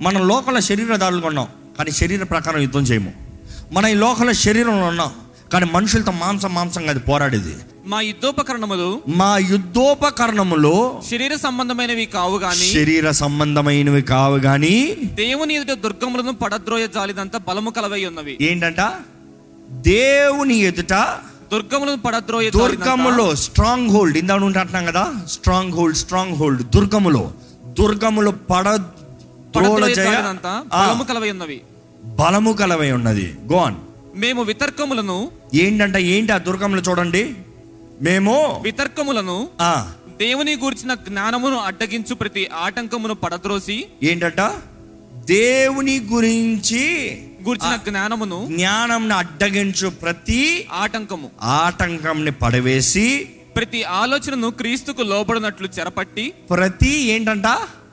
మనం 0.00 0.28
లోకల 0.28 0.58
శరీరదారులుగా 0.58 1.26
ఉన్నాం 1.26 1.46
కానీ 1.78 1.90
శరీర 1.90 2.24
ప్రకారం 2.24 2.60
యుద్ధం 2.60 2.80
చేయము. 2.80 3.12
మన 3.72 3.86
ఈ 3.86 3.94
లోకల 3.94 4.32
శరీరంలో 4.32 4.86
ఉన్నాం. 4.86 5.12
కానీ 5.52 5.66
మనుషులతో 5.72 6.12
మాంసం 6.12 6.54
మాంసంగా 6.54 6.90
అది 6.90 7.00
పోరాడేది. 7.00 7.54
మా 7.86 8.00
యుద్ధోపకరణములు 8.00 9.02
మా 9.08 9.38
యుద్ధోపకరణములో 9.50 10.74
శరీర 11.10 11.36
సంబంధమైనవి 11.36 12.06
కావు 12.06 12.38
గాని 12.38 12.68
శరీర 12.74 13.10
సంబంధమైనవి 13.10 14.02
కావు 14.02 14.38
కానీ 14.38 14.74
దేవుని 15.14 15.54
ఎదుట 15.54 15.72
దుర్గములను 15.78 16.32
పడద్రోయ 16.32 16.86
జాలిదంత 16.86 17.36
బలము 17.48 17.70
కలవై 17.70 18.04
ఉన్నవి. 18.04 18.38
ఏంటంట? 18.40 18.80
దేవుని 19.70 20.58
ఎదుట 20.60 20.94
దుర్గములను 21.52 21.96
పడద్రోయ 21.96 22.50
దుర్గములో 22.50 23.34
స్ట్రాంగ్ 23.34 23.90
హోల్డ్ 23.90 24.18
ఇందా 24.18 24.34
అంటున్నాం 24.34 24.86
కదా? 24.86 25.04
స్ట్రాంగ్ 25.26 25.72
హోల్డ్ 25.72 25.96
స్ట్రాంగ్ 25.96 26.36
హోల్డ్ 26.36 26.62
దుర్గములో 26.70 27.24
దుర్గములు 27.80 28.30
పడ 28.50 28.66
బలము 29.54 31.04
కలవై 31.04 31.30
ఉన్నవి. 31.30 31.58
బలము 32.04 32.52
కలవై 32.52 32.90
ఉన్నది. 32.90 33.34
గోన్ 33.52 33.76
మేము 34.16 34.42
వితర్కములను 34.42 35.18
ఏంటంట 35.54 35.96
ఏంటి 35.96 36.32
ఆ 36.32 36.38
దుర్గములు 36.38 36.80
చూడండి. 36.80 37.34
మేము 38.02 38.60
వితర్కములను 38.62 39.48
ఆ. 39.60 39.92
దేవుని 40.18 40.56
గూర్చిన 40.56 40.94
జ్ఞానమును 40.94 41.56
అడ్డగించు 41.56 42.14
ప్రతి 42.14 42.46
ఆటంకమును 42.46 43.14
పడద్రోసి 43.14 43.86
ఏంటంట? 44.02 44.40
దేవుని 45.24 46.00
గురించి 46.00 46.84
గూర్చిన 47.42 47.76
జ్ఞానమును 47.88 48.46
జ్ఞానం 48.46 49.12
అడ్డగించు 49.12 49.88
ప్రతి 49.88 50.68
ఆటంకము. 50.72 51.30
ఆటంకంని 51.42 52.30
పడవేసి 52.30 53.28
ప్రతి 53.56 53.82
ఆలోచనను 53.82 54.50
క్రీస్తుకు 54.50 55.02
లోబడినట్లు 55.02 55.68
చెరపట్టి 55.78 56.32
ప్రతి 56.50 57.02
ఏంటంట? 57.02 57.46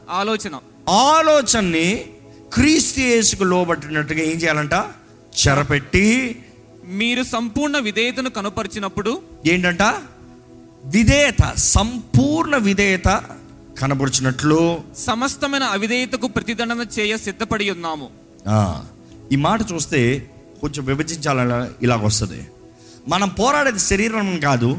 ఆలోచన. 0.10 0.60
ఆలోచనని 0.90 2.06
క్రీస్తు 2.54 3.00
యేసుకు 3.00 3.44
లోబట్టినట్టుగా 3.44 4.22
ఏం 4.22 4.38
చేయాలంట? 4.38 4.74
చెరపెట్టి 5.40 6.36
మీరు 6.90 7.24
సంపూర్ణ 7.24 7.78
విధేయతను 7.88 8.30
కనుపరిచినప్పుడు 8.30 9.12
ఏంటంట? 9.46 9.84
విధేయత 10.86 11.44
సంపూర్ణ 11.58 12.56
విధేయత 12.68 13.10
కనబరుచినట్లు 13.80 14.60
సమస్తమైన 14.98 15.66
అవిధేయతకు 15.76 16.28
ప్రతిదండన 16.28 16.86
చేయ 16.98 17.14
సిద్ధపడి 17.18 17.66
ఉన్నాము. 17.70 18.08
ఈ 19.34 19.36
మాట 19.48 19.60
చూస్తే 19.72 20.00
కొంచెం 20.62 20.84
విభజించాలని 20.86 21.58
ఇలాగ 21.86 22.02
వస్తుంది 22.06 22.40
మనం 23.08 23.30
పోరాడేది 23.30 23.80
శరీరం 23.80 24.40
కాదు 24.40 24.72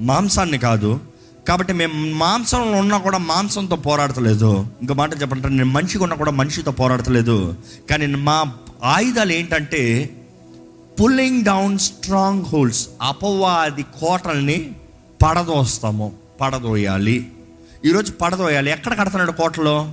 మాంసాన్ని 0.00 0.58
కాదు. 0.58 1.00
కాబట్టి 1.48 1.72
మేము 1.72 1.96
మాంసంలో 2.18 2.76
ఉన్నా 2.78 2.98
కూడా 2.98 3.18
మాంసంతో 3.18 3.76
పోరాడతలేదు. 3.88 4.52
ఇంకో 4.80 4.94
మాట 4.94 5.22
చెప్పంటే 5.22 5.48
నేను 5.48 5.72
మనిషిగా 5.78 6.02
ఉన్నా 6.02 6.16
కూడా 6.16 6.32
మనిషితో 6.40 6.72
పోరాడతలేదు. 6.80 7.38
కానీ 7.90 8.06
మా 8.28 8.38
ఆయుధాలు 8.96 9.32
ఏంటంటే 9.32 9.82
పుల్లింగ్ 11.00 11.44
డౌన్ 11.44 11.78
స్ట్రాంగ్ 11.78 12.44
హోల్స్ 12.44 12.88
అపవాది 13.02 13.82
కోటల్ని 13.82 14.70
పడదోస్తాము 15.22 16.12
పడదోయాలి. 16.40 17.32
ఈరోజు 17.84 18.12
పడదోయాలి. 18.12 18.70
ఎక్కడ 18.70 18.98
కడుతున్నాడు 18.98 19.32
కోటలో? 19.32 19.92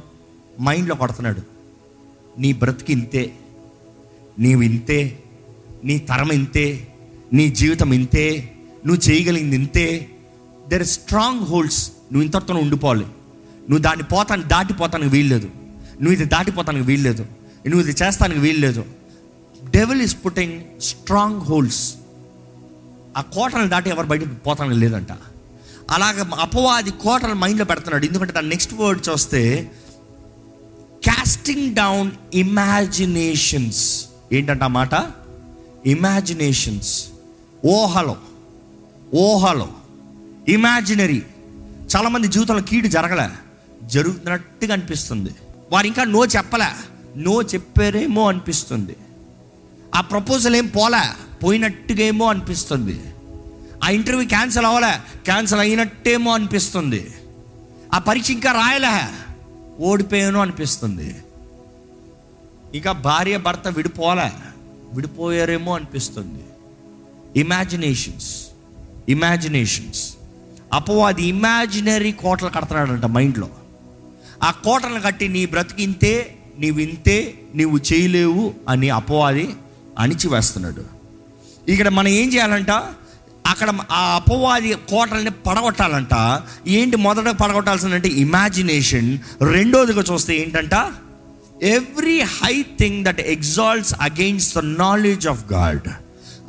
మైండ్లో 0.62 0.96
కొడుతున్నాడు. 0.96 1.42
నీ 2.40 2.54
బ్రతికి 2.54 2.94
ఇంతే 2.94 3.34
నీవు 4.40 4.62
ఇంతే 4.62 5.24
నీ 5.84 5.98
తరం 5.98 6.30
ఇంతే 6.30 6.88
నీ 7.34 7.48
జీవితం 7.50 7.94
ఇంతే 7.94 8.52
నువ్వు 8.86 9.10
చేయగలిగింది 9.10 9.56
ఇంతే. 9.56 10.10
దెర్ 10.68 10.88
స్ట్రాంగ్ 10.88 11.40
హోల్డ్స్ 11.40 11.92
నువ్వు 12.12 12.26
ఇంతటితో 12.26 12.54
ఉండిపోవాలి. 12.54 13.06
నువ్వు 13.70 13.78
దాన్ని 13.78 14.04
పోతాను 14.04 14.44
దాటిపోతానికి 14.44 15.10
వీల్లేదు. 15.10 15.46
నువ్వు 16.02 16.12
ఇది 16.12 16.26
దాటిపోతానికి 16.26 16.86
వీల్లేదు. 16.86 17.24
నువ్వు 17.68 17.90
ఇది 17.90 18.04
చేస్తానికి 18.04 18.40
వీల్లేదు. 18.40 18.86
Devil 19.70 20.02
is 20.02 20.18
putting 20.26 20.82
strong 20.82 21.42
holds 21.42 21.96
ఆ 23.18 23.22
కోటను 23.22 23.70
దాటి 23.70 23.90
ఎవరు 23.90 24.08
బయటకు 24.08 24.34
పోతానికి 24.34 24.80
లేదంట. 24.80 25.12
అలాగ 25.92 26.32
అపవాది 26.40 26.92
కోటను 26.92 27.34
మైండ్లో 27.34 27.66
పెడుతున్నాడు. 27.66 28.06
ఎందుకంటే 28.06 28.34
దాని 28.34 28.50
నెక్స్ట్ 28.50 28.74
వర్డ్ 28.74 29.10
చూస్తే 29.10 29.72
క్యాస్టింగ్ 31.04 31.76
డౌన్ 31.76 32.12
ఇమాజినేషన్స్ 32.34 34.06
ఏంటంట 34.34 34.64
మాట? 34.64 34.90
ఇమాజినేషన్స్ 35.86 37.08
ఓహలో 37.66 38.16
ఓహలో 39.14 39.70
ఇమాజినరీ 40.50 41.24
చాలామంది 41.96 42.28
జీవితంలో 42.28 42.62
కీడు 42.62 42.88
జరగలే. 42.88 43.30
జరుగుతున్నట్టుగా 43.84 44.74
అనిపిస్తుంది. 44.74 45.30
వారు 45.72 45.88
ఇంకా 45.88 46.04
నో 46.04 46.26
చెప్పలే. 46.26 46.70
నో 47.18 47.42
చెప్పారేమో 47.42 48.28
అనిపిస్తుంది. 48.28 48.96
ఆ 49.96 50.02
ప్రపోజల్ 50.02 50.56
ఏం 50.56 50.68
పోలే. 50.68 51.36
పోయినట్టుగా 51.44 52.00
ఏమో 52.00 52.28
అనిపిస్తుంది. 52.28 53.02
ఆ 53.84 53.90
ఇంటర్వ్యూ 53.90 54.28
క్యాన్సిల్ 54.28 54.66
అవ్వలే. 54.66 55.20
క్యాన్సిల్ 55.26 55.60
అయినట్టేమో 55.60 56.34
అనిపిస్తుంది. 56.34 57.14
ఆ 57.94 57.98
పరీక్ష 57.98 58.32
ఇంకా 58.32 58.52
రాయలే. 58.52 59.10
ఓడిపోయాను 59.80 60.40
అనిపిస్తుంది. 60.40 61.16
ఇంకా 62.76 62.92
భార్య 62.92 63.38
భర్త 63.38 63.68
విడిపోలే. 63.68 64.32
విడిపోయారేమో 64.94 65.76
అనిపిస్తుంది. 65.76 66.44
ఇమాజినేషన్స్ 67.40 68.48
ఇమాజినేషన్స్ 69.10 70.16
అపవాది 70.74 71.24
ఇమాజినరీ 71.24 72.12
కోటలు 72.12 72.50
కడుతున్నాడంట 72.50 73.06
మైండ్లో. 73.06 73.50
ఆ 74.44 74.52
కోటలను 74.52 75.02
కట్టి 75.02 75.28
నీ 75.28 75.46
బ్రతికింతే 75.46 76.38
నీవు 76.60 76.80
ఇంతే 76.80 77.34
నీవు 77.56 77.78
చేయలేవు 77.78 78.54
అని 78.70 78.90
అపవాది 78.90 79.56
అణిచివేస్తున్నాడు. 80.00 80.84
ఇక్కడ 81.72 81.90
మనం 81.90 82.08
ఏం 82.08 82.34
చేయాలంట? 82.34 82.72
అక్కడ 83.48 83.74
ఆ 83.92 84.16
అపవాది 84.16 84.74
కోటల్ని 84.74 85.32
పడగొట్టాలంట. 85.32 86.42
ఏంటి 86.68 86.98
మొదట 86.98 87.30
పడగొట్టాల్సిందంటే 87.30 88.08
ఇమాజినేషన్ 88.08 89.18
రెండోదిగా 89.42 90.04
చూస్తే 90.14 90.38
ఏంటంట? 90.38 90.92
Every 91.64 92.22
high 92.22 92.66
thing 92.80 93.06
that 93.06 93.20
exalts 93.20 93.94
against 94.02 94.56
the 94.58 94.60
knowledge 94.60 95.28
of 95.28 95.54
God 95.54 95.90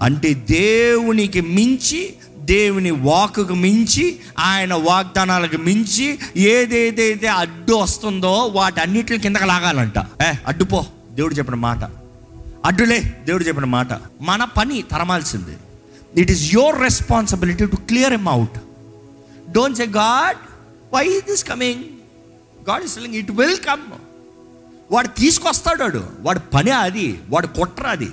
అంటే 0.00 0.34
దేవునికి 0.34 1.40
మించి 1.40 2.14
దేవుని 2.38 2.90
వాకుకు 2.90 3.54
మించి 3.54 4.16
ఆయన 4.38 4.74
వాగ్దానాలకు 4.74 5.56
మించి 5.56 6.18
ఏదేదైతే 6.36 7.26
అడ్డు 7.26 7.74
వస్తుందో 7.74 8.32
వాటి 8.32 8.80
అన్నిటిని 8.80 9.18
కిందకి 9.18 9.46
లాగాలంట. 9.46 9.98
ఏ 9.98 10.32
అడ్డుపో. 10.46 10.86
దేవుడు 11.12 11.34
చెప్పిన 11.34 11.54
మాట. 11.54 12.05
అడ్డులే. 12.66 13.00
దేవుడు 13.24 13.44
చెప్పిన 13.44 13.64
మాట. 13.64 13.88
మన 14.20 14.44
పని 14.44 14.82
తరమాల్సింది. 14.82 15.56
It 16.20 16.30
is 16.30 16.54
your 16.54 16.80
responsibility 16.80 17.66
to 17.66 17.76
clear 17.76 18.12
em 18.12 18.28
out 18.28 18.58
don't 19.52 19.78
say 19.78 19.86
God 19.86 20.36
why 20.94 21.20
this 21.20 21.44
coming 21.44 21.84
God 22.70 22.84
is 22.84 22.98
it 22.98 23.30
will 23.30 23.56
come 23.56 23.80
వాడు 24.90 25.06
తీసుకొస్తాడు 25.06 25.82
వాడు. 25.82 26.06
వాడు 26.20 26.38
పని 26.38 26.70
అది. 26.70 27.20
వాడు 27.28 27.46
కుట్ర 27.46 27.86
అది. 27.86 28.10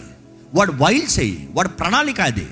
వాడు 0.53 0.72
వైల్డ్స్ 0.72 1.19
అయ్యి 1.19 1.50
వాడు 1.53 1.67
ప్రణాళిక 1.67 2.22
అది. 2.22 2.48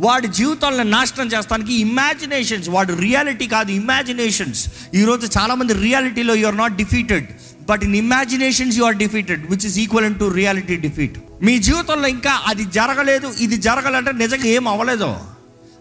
వాడి 0.00 0.28
జీవితాలను 0.28 0.90
నాశనం 0.90 1.26
చేస్తానికి 1.26 1.74
ఇమాజినేషన్స్ 1.74 2.68
వాడు 2.68 2.92
రియాలిటీ 2.92 3.46
కాదు 3.46 3.70
ఇమాజినేషన్స్ 3.70 4.72
ఈరోజు 4.94 5.38
చాలామంది 5.38 5.72
రియాలిటీలో 5.72 6.34
you 6.34 6.46
are 6.46 6.56
not 6.56 6.76
defeated 6.76 7.26
but 7.68 7.84
in 7.84 7.94
imaginations 7.94 8.78
you 8.78 8.84
are 8.84 8.96
defeated 8.96 9.50
which 9.50 9.66
is 9.66 9.78
equal 9.78 10.14
to 10.14 10.24
reality 10.24 10.76
defeat 10.76 11.18
మీ 11.42 11.58
జీవితంలో 11.58 12.08
ఇంకా 12.08 12.42
అది 12.46 12.64
జరగలేదు 12.64 13.34
ఇది 13.40 13.56
జరగాలంటే 13.56 14.12
నిజంగా 14.12 14.46
ఏం 14.46 14.68
అవ్వలేదు. 14.68 15.16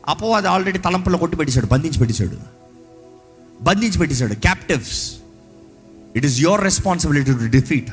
అపవాది 0.08 0.48
ఆల్రెడీ 0.48 0.80
తలంపులో 0.80 1.18
కొట్టి 1.18 1.38
పెట్టేశాడు 1.38 1.66
బంధించి 1.66 2.00
పెట్టేశాడు. 2.00 2.38
బంధించి 3.64 4.00
పెట్టేశాడు 4.00 4.34
captives 4.34 5.22
it 6.16 6.26
is 6.26 6.40
your 6.40 6.64
responsibility 6.64 7.32
to 7.32 7.46
defeat 7.58 7.90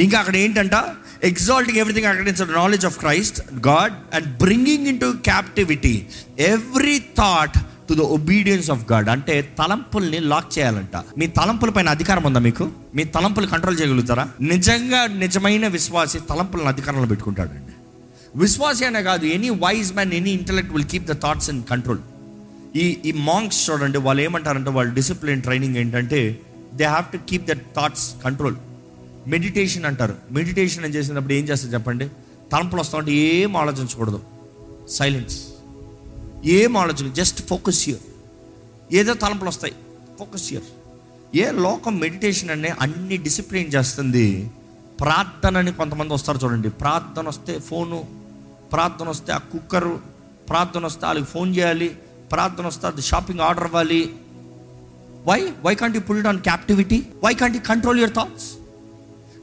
ఇంకా 0.00 0.18
అక్కడ 0.18 0.36
ఏంటంట 0.36 0.74
exalting 1.22 1.78
everything 1.78 2.06
against 2.06 2.42
knowledge 2.42 2.86
of 2.86 2.98
Christ 2.98 3.40
God 3.66 4.14
and 4.14 4.26
bringing 4.26 4.86
in 4.86 5.00
to 5.00 5.14
captivity 5.24 6.06
every 6.38 6.98
thought 6.98 7.58
to 7.88 7.94
the 7.94 8.00
obedience 8.00 8.70
of 8.70 8.92
God 8.92 9.08
అంటే 9.08 9.54
తలంపుల్ని 9.58 10.20
లాక్ 10.20 10.58
చేయాలంట. 10.58 10.96
మీ 10.96 11.26
తలంపుల 11.26 11.70
పైన 11.70 11.88
అధికారం 11.88 12.24
ఉందా 12.24 12.40
మీకు? 12.40 12.70
మీ 12.94 13.04
తలంపులు 13.04 13.46
కంట్రోల్ 13.46 13.80
చేయగలుగుతారా? 13.80 14.28
నిజంగా 14.40 15.06
నిజమైన 15.06 15.66
విశ్వాసి 15.66 16.18
తలంపులను 16.18 16.68
అధికారంలో 16.68 17.06
పెట్టుకుంటాడండి. 17.06 17.72
విశ్వాసి 18.36 18.84
అనే 18.84 19.02
కాదు 19.02 19.24
any 19.24 19.50
wise 19.50 19.94
man 19.94 20.12
any 20.12 20.30
intellect 20.30 20.72
will 20.72 20.84
keep 20.84 21.04
the 21.04 21.12
thoughts 21.12 21.50
in 21.50 21.64
control 21.64 21.98
ఈ 22.76 22.98
ఈ 23.04 23.12
మాంక్స్ 23.12 23.70
చూడండి 23.70 23.98
వాళ్ళు 23.98 24.22
ఏమంటారంటే 24.22 24.70
వాళ్ళ 24.70 24.92
డిసిప్లిన్ 24.92 25.42
ట్రైనింగ్ 25.42 25.76
ఏంటంటే 25.76 26.40
they 26.74 26.84
have 26.84 27.12
to 27.12 27.16
keep 27.16 27.46
that 27.46 27.62
thoughts 27.76 28.14
control 28.24 28.56
meditation 29.26 29.84
అంటారు. 29.84 30.14
మెడిటేషన్ 30.32 30.84
అని 30.84 30.94
చేసినప్పుడు 30.94 31.32
ఏం 31.32 31.44
చేస్తారు 31.44 31.72
చెప్పండి? 31.72 32.08
తలంపులు 32.52 32.80
వస్తామంటే 32.80 33.12
ఏం 33.12 33.56
ఆలోచించకూడదు. 33.56 34.20
సైలెన్స్ 34.88 35.45
ఏం 36.44 36.76
ఆలోచన? 36.76 37.12
జస్ట్ 37.12 37.48
ఫోకస్ 37.48 37.88
ఇయర్ 37.88 38.00
ఏదో 38.94 39.14
తలంపులు 39.14 39.48
వస్తాయి. 39.48 39.74
ఫోకస్ 40.18 40.52
ఇయర్ 40.52 40.64
ఏ 41.36 41.50
లోకం 41.50 41.98
మెడిటేషన్ 41.98 42.50
అనే 42.50 42.68
అన్ని 42.80 43.16
డిసిప్లిన్ 43.16 43.74
చేస్తుంది. 43.74 44.50
ప్రార్థన 45.00 45.56
అని 45.56 45.72
కొంతమంది 45.72 46.14
వస్తారు 46.14 46.38
చూడండి. 46.44 46.70
ప్రార్థన 46.70 47.28
వస్తే 47.28 47.58
ఫోను 47.58 48.04
ప్రార్థన 48.72 49.08
వస్తే 49.08 49.32
ఆ 49.32 49.38
కుక్కరు 49.38 50.00
ప్రార్థన 50.48 50.86
వస్తే 50.86 51.06
వాళ్ళకి 51.06 51.26
ఫోన్ 51.26 51.56
చేయాలి 51.56 51.88
ప్రార్థన 52.32 52.66
వస్తే 52.66 52.86
అది 52.86 53.02
షాపింగ్ 53.02 53.40
ఆర్డర్ 53.40 53.64
ఇవ్వాలి 53.64 54.14
why 55.26 55.52
why 55.64 55.74
can't 55.74 55.96
you 55.96 56.02
pull 56.02 56.26
on 56.26 56.40
captivity 56.40 57.06
why 57.24 57.34
can't 57.34 57.56
you 57.56 57.62
control 57.62 57.98
your 57.98 58.14
thoughts 58.14 58.52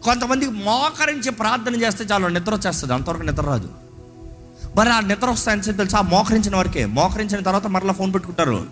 కొంతమందికి 0.04 0.52
మోకరించి 0.52 1.32
ప్రార్థన 1.32 1.76
చేస్తే 1.76 2.04
చాలు 2.04 2.28
నిద్ర 2.28 2.54
వచ్చేస్తుంది. 2.54 2.94
అంతవరకు 2.94 3.22
నిద్ర 3.22 3.44
రాదు. 3.44 3.70
మరి 4.76 4.90
ఆ 4.90 5.00
నిద్ర 5.00 5.30
వస్తాయని 5.30 5.62
చెప్పి 5.62 5.78
తెలుసు? 5.78 5.96
ఆ 5.96 6.02
మోకరించిన 6.02 6.56
వరకే 6.56 6.86
మోకరించిన 6.86 7.40
తర్వాత 7.40 7.68
మరలా 7.68 7.94
ఫోన్ 7.94 8.14
పెట్టుకుంటారు. 8.14 8.66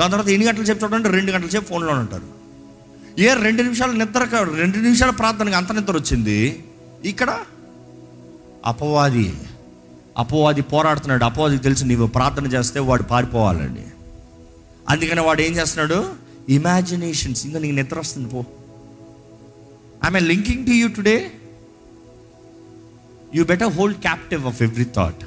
దాని 0.00 0.12
తర్వాత 0.12 0.28
ఎన్ని 0.28 0.46
గంటలు 0.46 0.64
చెప్పి 0.64 0.84
చూడండి 0.84 1.08
రెండు 1.08 1.32
గంటల 1.32 1.46
చెప్పి 1.46 1.68
ఫోన్లో 1.68 1.92
ఉంటారు. 1.92 2.22
ఏ 3.18 3.34
రెండు 3.34 3.62
నిమిషాలు 3.62 3.92
నిద్ర 3.92 4.48
రెండు 4.56 4.78
నిమిషాల 4.78 5.10
ప్రార్థనకి 5.10 5.54
అంత 5.54 5.72
నిద్ర 5.72 5.94
వచ్చింది? 5.94 6.64
ఇక్కడ? 7.04 7.38
అపవాది. 8.66 9.34
అపవాది 10.18 10.62
పోరాడుతున్నాడు. 10.62 11.24
అపవాదికి 11.24 11.62
తెలిసి 11.62 11.84
నీవు 11.84 12.06
ప్రార్థన 12.06 12.46
చేస్తే 12.46 12.80
వాడు 12.80 13.02
పారిపోవాలండి. 13.02 13.82
అందుకని 14.88 15.20
వాడు 15.20 15.42
ఏం 15.42 15.52
చేస్తున్నాడు? 15.52 16.12
ఇమాజినేషన్స్ 16.48 17.46
ఇంకా 17.46 17.58
నీకు 17.58 17.74
నిద్ర 17.74 17.98
వస్తుంది 17.98 18.28
పో. 18.28 18.44
I 20.04 20.18
linking 20.18 20.66
to 20.66 20.70
you 20.70 20.88
today 20.88 21.32
you 23.34 23.44
better 23.44 23.72
hold 23.72 23.98
captive 23.98 24.46
of 24.46 24.62
every 24.62 24.84
thought 24.84 25.24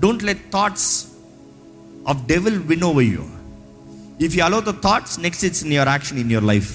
don't 0.00 0.22
let 0.22 0.52
thoughts 0.52 1.04
of 2.08 2.26
devil 2.26 2.58
win 2.58 2.82
over 2.82 3.04
you 3.04 3.24
if 4.26 4.36
you 4.36 4.44
allow 4.44 4.60
the 4.60 4.74
thoughts 4.82 5.20
next 5.20 5.44
it's 5.44 5.64
in 5.64 5.72
your 5.72 5.88
action 5.88 6.18
in 6.18 6.30
your 6.30 6.46
life 6.46 6.70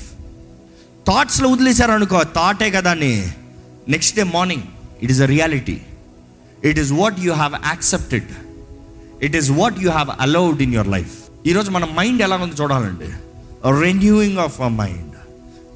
థాట్స్లో 1.07 1.49
వదిలేశారు 1.49 1.91
అనుకో 1.91 2.23
థాటే 2.23 2.71
కదా 2.71 2.91
అని. 2.91 3.33
Next 3.87 4.15
day 4.15 4.23
morning 4.23 4.63
it 5.01 5.11
is 5.11 5.21
a 5.21 5.25
reality 5.25 5.81
it 6.63 6.79
is 6.79 6.91
what 6.91 7.19
you 7.19 7.33
have 7.33 7.53
accepted 7.65 8.29
it 9.23 9.35
is 9.35 9.51
what 9.51 9.79
you 9.79 9.89
have 9.91 10.09
allowed 10.19 10.61
in 10.61 10.73
your 10.73 10.87
life 10.87 11.15
ఈరోజు 11.47 11.71
మన 11.71 11.85
mind 11.85 12.21
ఎలా 12.21 12.35
ఉందో 12.35 12.63
చూడాలండి? 12.63 13.05
రెన్యూయింగ్ 13.81 14.37
ఆఫ్ 14.37 14.61
అ 14.61 14.67
మైండ్ 14.67 15.15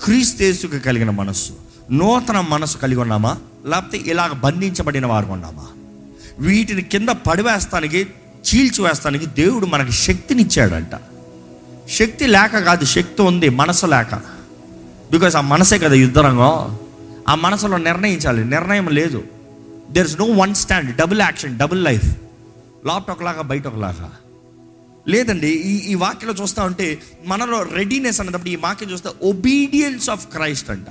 క్రీస్తేసుకు 0.03 0.79
కలిగిన 0.79 1.09
మనస్సు. 1.09 1.53
నూతన 1.91 2.41
మనసు 2.41 2.77
కలిగి 2.77 2.99
ఉన్నామా? 2.99 3.37
లేకపోతే 3.65 3.97
ఇలాగ 3.97 4.31
బంధించబడిన 4.31 5.05
వారు 5.05 5.25
ఉన్నామా? 5.25 5.67
వీటిని 6.39 6.81
కింద 6.81 7.09
పడివేస్తానికి 7.09 8.07
చీల్చివేస్తానికి 8.39 9.25
దేవుడు 9.25 9.65
మనకి 9.65 9.91
శక్తినిచ్చాడంట. 9.91 10.99
శక్తి 11.89 12.27
లేక 12.27 12.59
కాదు 12.59 12.85
శక్తి 12.85 13.21
ఉంది 13.21 13.49
మనసు 13.49 13.85
లేక. 13.85 14.15
బికాస్ 15.11 15.35
ఆ 15.35 15.41
మనసే 15.41 15.77
కదా 15.77 15.93
యుద్ధరంగం. 15.93 16.77
ఆ 17.29 17.35
మనసులో 17.35 17.77
నిర్ణయించాలి. 17.77 18.45
నిర్ణయం 18.45 18.87
లేదు. 18.87 19.23
There 19.91 20.07
is 20.07 20.19
no 20.19 20.25
one 20.25 20.55
stand 20.55 20.95
double 20.95 21.21
action 21.21 21.57
double 21.57 21.83
life 21.83 22.17
లోపట 22.85 23.11
ఒకలాగా 23.11 23.41
బయట 23.41 23.67
ఒకలాగా. 23.67 24.11
లేదండి 25.07 25.47
ఈ 25.47 25.91
ఈ 25.91 25.95
వాక్యలో 25.95 26.33
చూస్తా 26.33 26.63
ఉంటే 26.63 26.97
మనలో 27.25 27.63
రెడీనెస్ 27.63 28.21
అన్నప్పుడు 28.21 28.49
ఈ 28.49 28.55
వాక్యం 28.55 28.91
చూస్తే 28.91 29.09
ఒబీడియన్స్ 29.29 30.09
ఆఫ్ 30.09 30.27
క్రైస్ట్ 30.27 30.69
అంట. 30.69 30.85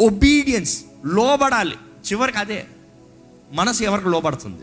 ఒబీడియన్స్ 0.00 0.78
లోబడాలి. 1.06 1.74
చివరికి 2.12 2.38
అదే 2.38 2.66
మనసు 3.52 3.82
ఎవరికి 3.82 4.08
లోబడుతుంది? 4.08 4.62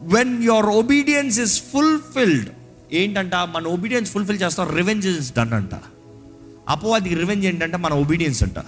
When 0.00 0.44
your 0.44 0.66
obedience 0.66 1.40
is 1.40 1.62
fulfilled 1.62 2.48
ఏంటంట? 2.92 3.34
మన 3.34 3.66
ఒబీడియన్స్ 3.66 4.10
ఫుల్ఫిల్ 4.10 4.42
చేస్తాం 4.42 4.76
రివెంజ్ 4.76 5.06
ఇస్ 5.06 5.32
డన్ 5.32 5.52
అంట. 5.52 5.70
అపవాదికి 6.68 7.14
రివెంజ్ 7.14 7.46
ఏంటంటే? 7.46 7.76
మన 7.76 7.92
ఒబీడియన్స్ 7.92 8.42
అంట. 8.42 8.58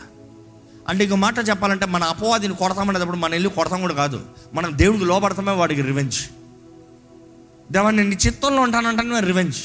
అంటే 0.88 1.04
ఇంకో 1.04 1.16
మాట 1.16 1.48
చెప్పాలంటే 1.48 1.86
మన 1.86 2.04
అపవాదిని 2.04 2.54
కొడతామనేటప్పుడు 2.54 3.16
మన 3.16 3.34
ఇల్లు 3.34 3.48
కొడతాం 3.48 3.80
కూడా 3.80 3.94
కాదు. 3.94 4.20
మనం 4.54 4.72
దేవుడికి 4.74 5.04
లోపడతామే 5.04 5.52
వాడికి 5.52 5.82
రివెంజ్ 5.82 6.18
దేవా 7.72 7.90
నేను 7.90 8.10
చిత్తంలో 8.10 8.62
ఉంటానంటే 8.62 9.20
రివెంజ్ 9.20 9.56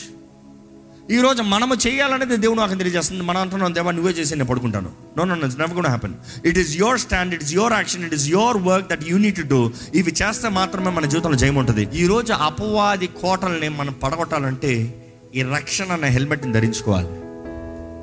ఈరోజు 1.11 1.41
మనము 1.41 1.75
చేయాలనేది 1.75 2.37
దేవుడు 2.37 2.59
నాకు 2.59 2.73
తెలియజేస్తుంది. 2.73 3.23
మనం 3.23 3.41
అంటున్నాం 3.41 3.75
దేవా 3.75 3.91
నువ్వే 3.91 4.11
చేసి 4.11 4.33
నేను 4.33 4.45
పడుకుంటాను. 4.45 4.91
నో 5.17 5.23
నో 5.23 5.35
నో 5.35 5.47
నెవర్ 5.47 5.73
కూడా 5.73 5.87
happen 5.87 6.13
it 6.45 6.57
is 6.57 6.77
your 6.77 6.99
stand 6.99 7.33
it 7.33 7.43
is 7.43 7.53
your 7.53 7.73
action 7.73 8.05
it 8.05 8.13
is 8.13 8.27
your 8.27 8.57
work 8.57 8.89
that 8.89 9.03
you 9.07 9.17
need 9.17 9.41
do 9.41 9.71
ఇవి 9.95 10.11
చేస్తే 10.11 10.49
మాత్రమే 10.49 10.89
మన 10.89 11.05
జీవితంలో 11.05 11.37
జయం 11.37 11.55
ఉంటుంది. 11.55 11.87
అపవాది 12.31 13.07
కోటల్ని 13.07 13.69
మనం 13.69 13.93
పడగొట్టాలంటే 13.93 15.03
ఈ 15.35 15.41
రక్షణ 15.41 15.91
అనే 15.91 16.07
హెల్మెట్ని 16.07 16.53
ధరించుకోవాలి. 16.53 17.07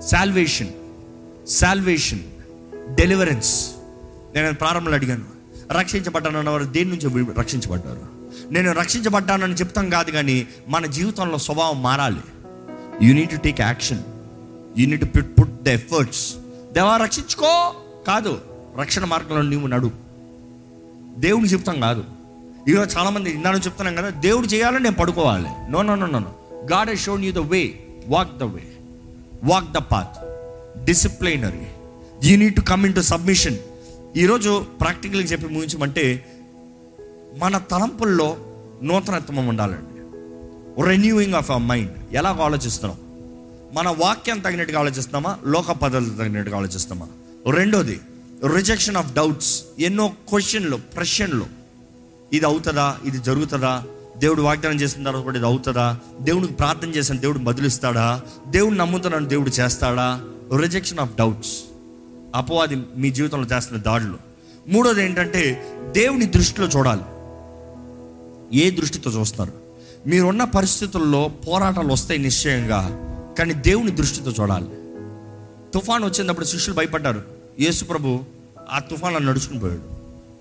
సాల్వేషన్ 0.09 0.69
సాల్వేషన్ 1.49 2.21
డెలివరెన్స్ 2.95 3.71
నేను 4.35 4.55
ప్రారంభంలో 4.55 4.95
అడిగాను. 4.95 5.25
రక్షించబడ్డాను 5.73 6.39
అన్నవారు 6.39 6.65
దేని 6.65 6.91
నుంచి 6.91 7.35
రక్షించబడ్డారు. 7.39 8.01
నేను 8.53 8.73
రక్షించబడ్డానని 8.73 9.55
చెప్తాం 9.55 9.91
కాదు 9.91 10.11
కానీ 10.11 10.47
మన 10.69 10.87
జీవితంలో 10.87 11.39
స్వభావం 11.39 11.83
మారాలి. 11.83 12.21
You 13.03 13.15
need 13.15 13.31
to 13.31 13.37
take 13.37 13.61
action 13.61 14.03
you 14.79 14.87
need 14.87 15.01
to 15.01 15.05
put 15.05 15.39
put 15.41 15.63
the 15.63 15.69
efforts 15.69 16.35
దేవా 16.73 16.97
రక్షించుకో. 16.97 17.75
కాదు 18.07 18.41
రక్షణ 18.79 19.05
మార్గంలో 19.05 19.43
నీవు 19.43 19.67
నడు. 19.67 19.91
దేవుడికి 21.21 21.55
చెప్తాం 21.55 21.81
కాదు. 21.81 22.05
ఈరోజు 22.69 22.99
చాలామంది 22.99 23.31
ఇందాక 23.31 23.55
చెప్తున్నాం 23.55 23.95
కదా 23.95 24.09
దేవుడు 24.09 24.47
చేయాలని 24.47 24.83
నేను 24.83 24.97
పడుకోవాలి. 24.97 25.49
No 25.71 25.83
no 25.83 25.95
no 25.95 26.07
no 26.07 26.19
no 26.19 26.33
God 26.73 26.91
he's 26.91 27.03
shown 27.03 27.25
you 27.25 27.33
the 27.33 27.39
way 27.39 27.79
walk 28.07 28.39
the 28.39 28.43
way 28.43 28.63
walk 29.45 29.73
the 29.73 29.77
path 29.77 30.17
disciplinary 30.85 31.67
you 32.25 32.39
need 32.39 32.55
to 32.55 32.61
come 32.61 32.87
in 32.87 32.95
to 32.95 33.01
submission 33.01 33.59
ఈరోజు 34.17 34.67
ప్రాక్టికల్గా 34.81 35.27
చెప్పి 35.27 35.47
ముగించమంటే 35.47 36.27
మన 37.39 37.59
తలంపుల్లో 37.59 38.37
నూతనత్వం 38.83 39.47
ఉండాలండి. 39.47 39.92
రెన్యూయింగ్ 40.81 41.35
ఆఫ్ 41.35 41.51
అవర్ 41.51 41.63
మైండ్ 41.63 41.93
ఎలా 42.13 42.39
ఆలోచిస్తున్నాం? 42.41 42.99
మన 43.75 43.89
వాక్యం 43.89 44.39
తగినట్టుగా 44.39 44.81
ఆలోచిస్తామా 44.81 45.39
లోక 45.47 45.71
పద్ధతులు 45.71 46.11
తగినట్టుగా 46.11 46.57
ఆలోచిస్తామా 46.57 47.07
రెండోది 47.51 48.01
రిజెక్షన్ 48.55 48.97
ఆఫ్ 48.97 49.15
డౌట్స్ 49.15 49.65
ఎన్నో 49.79 50.09
క్వశ్చన్లు 50.29 50.77
ప్రశ్నలు. 50.77 51.47
ఇది 52.33 52.47
అవుతుందా? 52.47 52.99
ఇది 53.05 53.19
జరుగుతుందా? 53.19 53.85
దేవుడు 54.17 54.43
వాగ్దానం 54.43 54.81
చేసిన 54.81 55.05
తర్వాత 55.05 55.23
కూడా 55.23 55.37
ఇది 55.37 55.47
అవుతుందా? 55.47 55.99
దేవుడికి 56.21 56.53
ప్రార్థన 56.53 56.89
చేసిన 56.89 57.17
దేవుడు 57.17 57.39
బదులిస్తాడా? 57.39 58.23
దేవుడు 58.47 58.75
నమ్ముతున్నాను 58.75 59.29
దేవుడు 59.29 59.51
చేస్తాడా? 59.51 60.25
రిజెక్షన్ 60.57 60.99
ఆఫ్ 60.99 61.17
డౌట్స్ 61.17 61.63
అపవాది 62.35 62.77
మీ 62.97 63.11
జీవితంలో 63.11 63.57
చేస్తున్న 63.57 63.83
దాడులు. 63.83 64.17
మూడోది 64.69 65.05
ఏంటంటే 65.05 65.73
దేవుని 65.97 66.27
దృష్టిలో 66.27 66.67
చూడాలి. 66.67 67.03
ఏ 68.59 68.71
దృష్టితో 68.71 69.11
చూస్తారు 69.11 69.62
మీరున్న 70.07 70.45
పరిస్థితుల్లో 70.45 71.31
పోరాటాలు 71.49 71.93
వస్తాయి 71.93 72.21
నిశ్చయంగా 72.21 72.81
కానీ 73.39 73.55
దేవుని 73.55 73.91
దృష్టితో 73.91 74.31
చూడాలి. 74.31 74.67
తుఫాన్ 75.75 76.05
వచ్చినప్పుడు 76.05 76.45
శిష్యులు 76.45 76.77
భయపడ్డారు. 76.77 77.23
యేసుప్రభు 77.61 78.21
ఆ 78.71 78.79
తుఫాన్లో 78.79 79.21
నడుచుకుని 79.21 79.61
పోయాడు. 79.61 79.83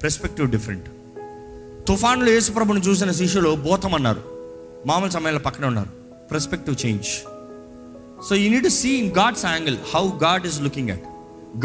పెర్స్పెక్టివ్ 0.03 0.51
డిఫరెంట్ 0.51 0.85
తుఫాన్లో 1.87 2.31
యేసుప్రభుని 2.31 2.81
చూసిన 2.81 3.11
శిష్యులు 3.11 3.55
భూతం 3.55 3.93
అన్నారు 3.93 4.23
మామూలు 4.85 5.11
సమయంలో 5.11 5.39
పక్కనే 5.39 5.67
ఉన్నారు. 5.67 5.89
Perspective 6.31 6.85
change 6.85 7.07
so 8.29 8.35
you 8.35 8.51
need 8.51 8.69
see 8.69 8.89
in 8.89 9.11
God's 9.11 9.45
angle 9.45 9.77
how 9.95 10.09
God 10.23 10.47
is 10.47 10.61
looking 10.61 10.89
at 10.89 11.03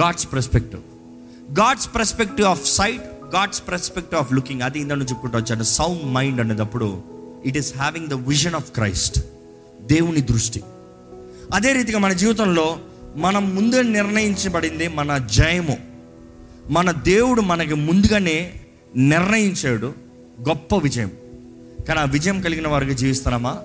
God's 0.01 0.33
perspective 0.33 0.83
God's 1.61 1.89
perspective 1.95 2.49
of 2.49 2.67
sight 2.69 3.35
God's 3.37 3.63
perspective 3.69 4.21
of 4.21 4.33
looking 4.33 4.63
అది 4.63 4.81
ఇందని 4.81 5.01
చెప్పుకుంటూ 5.01 5.39
వచ్చాను. 5.39 5.63
సౌండ్ 5.63 6.05
మైండ్ 6.05 6.41
అనేటప్పుడు 6.41 7.16
it 7.45 7.57
is 7.57 7.77
having 7.77 8.09
the 8.09 8.13
vision 8.13 8.55
of 8.55 8.71
Christ 8.71 9.21
దేవుని 9.81 10.21
దృష్టి. 10.21 10.63
అదే 11.55 11.73
రీతిగా 11.73 11.99
మన 11.99 12.13
జీవితంలో 12.13 12.79
మనం 13.17 13.55
ముందే 13.55 13.83
నిర్ణయించబడింది 13.83 14.89
మన 14.89 15.19
జయము. 15.19 15.79
మన 16.71 16.91
దేవుడు 16.91 17.41
మనకి 17.41 17.75
ముందుగానే 17.75 18.61
నిర్ణయించాడు 18.97 19.95
గొప్ప 20.49 20.77
విజయం. 20.77 21.11
కానీ 21.89 22.01
ఆ 22.01 22.05
విజయం 22.05 22.41
కలిగిన 22.41 22.69
వారికి 22.69 22.95
జీవిస్తున్నామా? 22.95 23.59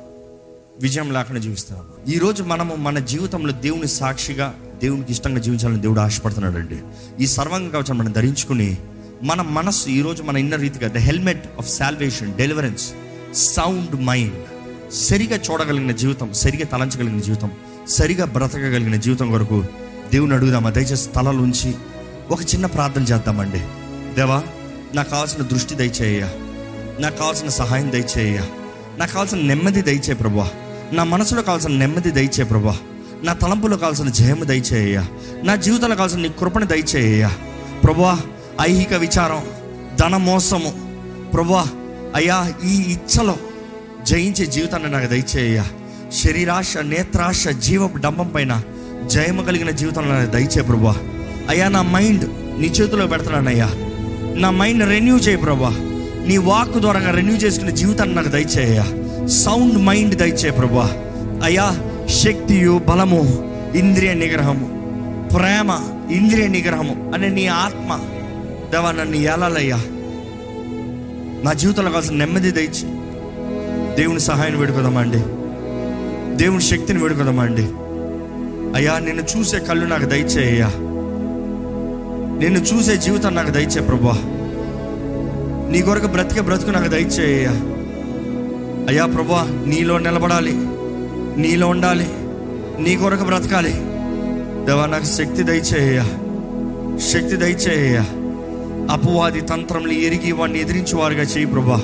విజయం 0.82 1.14
లేకుండా 1.14 1.42
జీవిస్తున్నామా? 1.42 2.14
ఈరోజు 2.14 2.44
మనము 2.44 2.76
మన 2.76 3.00
జీవితంలో 3.00 3.54
దేవుని 3.54 3.88
సాక్షిగా 3.88 4.56
దేవునికి 4.84 5.12
ఇష్టంగా 5.12 5.40
జీవించాలని 5.40 5.82
దేవుడు 5.82 6.00
ఆశపడుతున్నాడు 6.00 6.58
అండి 6.58 6.80
ఈ 7.24 7.28
సర్వంగ 7.28 7.70
కవచం 7.70 7.98
మనం 7.98 8.12
ధరించుకుని 8.12 8.78
మన 9.24 9.42
మనస్సు 9.42 9.90
ఈరోజు 9.90 10.24
మన 10.24 10.38
ఇన్న 10.38 10.56
రీతిగా 10.56 10.92
the 10.92 10.98
helmet 10.98 11.46
of 11.58 11.70
salvation 11.70 12.34
deliverance 12.34 12.94
sound 13.36 14.02
mind 14.02 14.34
సరిగా 14.94 15.36
చూడగలిగిన 15.36 15.92
జీవితం 15.92 16.34
సరిగా 16.34 16.66
తలంచగలిగిన 16.66 17.20
జీవితం 17.20 17.52
సరిగా 17.88 18.26
బ్రతకగలిగిన 18.26 18.96
జీవితం 18.96 19.32
కొరకు 19.32 19.64
దేవుని 20.12 20.34
అడుగుదామా? 20.34 20.70
దయచేసి 20.70 21.10
తలలు 21.10 21.54
ఒక 22.34 22.42
చిన్న 22.42 22.66
ప్రార్థన 22.66 23.02
చేద్దామండి. 23.02 23.60
దేవా 24.16 24.44
నాకు 24.94 25.10
కావాల్సిన 25.10 25.44
దృష్టి 25.44 25.76
దయచేయ 25.76 26.22
నాకు 27.00 27.18
కావాల్సిన 27.18 27.50
సహాయం 27.50 27.92
దయచేయ 27.92 28.40
నాకు 28.98 29.14
కావాల్సిన 29.14 29.40
నెమ్మది 29.40 29.82
దయచే 29.82 30.14
ప్రభా 30.14 30.50
నా 30.94 31.04
మనసులో 31.04 31.42
కావాల్సిన 31.42 31.72
నెమ్మది 31.72 32.12
దయచే 32.12 32.44
ప్రభా 32.44 32.78
నా 33.24 33.34
తలంపులో 33.34 33.78
కావాల్సిన 33.78 34.10
జయము 34.10 34.44
దయచేయ 34.44 35.04
నా 35.44 35.56
జీవితంలో 35.56 35.96
కావాల్సిన 35.96 36.20
నీ 36.20 36.30
కృపణ 36.30 36.64
దయచేయ 36.64 37.30
ప్రభా 37.84 38.20
ఐహిక 38.62 38.94
విచారం 38.94 39.44
ధన 40.02 40.18
మోసము 40.18 40.74
ప్రభా 41.34 41.68
అయ్యా 42.16 42.38
ఈ 42.66 42.76
ఇచ్చలో 42.94 43.36
జయించే 44.06 44.46
జీవితాన్ని 44.56 44.90
నాకు 44.90 45.08
దయచేయ 45.08 45.60
శరీరాశ 46.20 46.78
నేత్రాశ 46.92 47.42
జీవపు 47.66 47.98
డంబం 47.98 48.30
పైన 48.34 48.54
జయము 49.08 49.42
కలిగిన 49.42 49.72
జీవితంలో 49.72 50.14
నాకు 50.14 50.32
దయచే 50.32 50.62
ప్రభా 50.62 50.96
అయ్యా 51.50 51.68
నా 51.70 51.82
మైండ్ 51.94 52.26
నీ 52.60 52.68
చేతిలో 52.70 53.06
పెడతానయ్యా 53.08 53.70
నా 54.36 54.50
మైండ్ 54.60 54.84
రెన్యూ 54.86 55.16
చేయి 55.18 55.38
ప్రభా 55.38 55.72
నీ 56.28 56.36
వాక్ 56.48 56.76
ద్వారా 56.78 57.12
రెన్యూ 57.12 57.36
చేసుకునే 57.36 57.72
జీవితాన్ని 57.72 58.16
నాకు 58.16 58.30
దయచేయ 58.30 58.82
సౌండ్ 59.38 59.78
మైండ్ 59.86 60.16
దయచే 60.16 60.52
ప్రభా 60.52 60.88
అయ్యా 61.46 61.68
శక్తియు 62.22 62.76
బలము 62.88 63.22
ఇంద్రియ 63.76 64.14
నిగ్రహము 64.14 64.68
ప్రేమ 65.34 65.72
ఇంద్రియ 66.12 66.48
నిగ్రహము 66.50 66.96
అనే 67.16 67.30
నీ 67.30 67.46
ఆత్మ 67.58 67.90
దేవా 68.72 68.92
నన్ను 68.92 69.18
ఏలాలయ్యా. 69.26 69.78
నా 71.44 71.54
జీవితంలో 71.54 71.90
కావాల్సిన 71.90 72.16
నెమ్మది 72.16 72.52
దయచి 72.52 72.88
దేవుని 73.96 74.20
సహాయం 74.20 74.60
వేడుకుందామండి. 74.60 75.18
దేవుని 76.36 76.62
శక్తిని 76.62 77.02
వేడుకుందామా 77.02 77.44
అండి 77.44 77.62
అయ్యా 78.76 79.00
నిన్ను 79.00 79.24
చూసే 79.38 79.60
కళ్ళు 79.60 79.86
నాకు 79.86 80.06
దయచేయ్యా 80.06 80.68
నిన్ను 82.40 82.60
చూసే 82.60 82.98
జీవితం 82.98 83.36
నాకు 83.36 83.50
దయచే 83.50 83.82
ప్రభా. 83.82 84.12
నీ 85.72 85.82
కొరకు 85.82 86.08
బ్రతికే 86.08 86.42
బ్రతుకు 86.42 86.70
నాకు 86.70 86.88
దయచేయ్యా 86.88 87.52
అయ్యా. 88.90 89.06
ప్రభా 89.06 89.64
నీలో 89.68 89.98
నిలబడాలి. 89.98 90.52
నీలో 91.42 91.68
ఉండాలి. 91.68 92.08
నీ 92.84 92.96
కొరకు 92.96 93.24
బ్రతకాలి. 93.24 93.74
దేవా 94.66 94.86
నాకు 94.86 95.04
శక్తి 95.04 95.44
దయచేయ్యా 95.44 96.04
శక్తి 96.98 97.36
దయచేయ్యా 97.36 98.06
అపవాది 98.90 99.42
తంత్రంలో 99.42 99.92
ఎరిగి 99.92 100.32
వాడిని 100.32 100.62
ఎదిరించేవారుగా 100.62 101.22
చేయి 101.22 101.46
ప్రభా. 101.46 101.84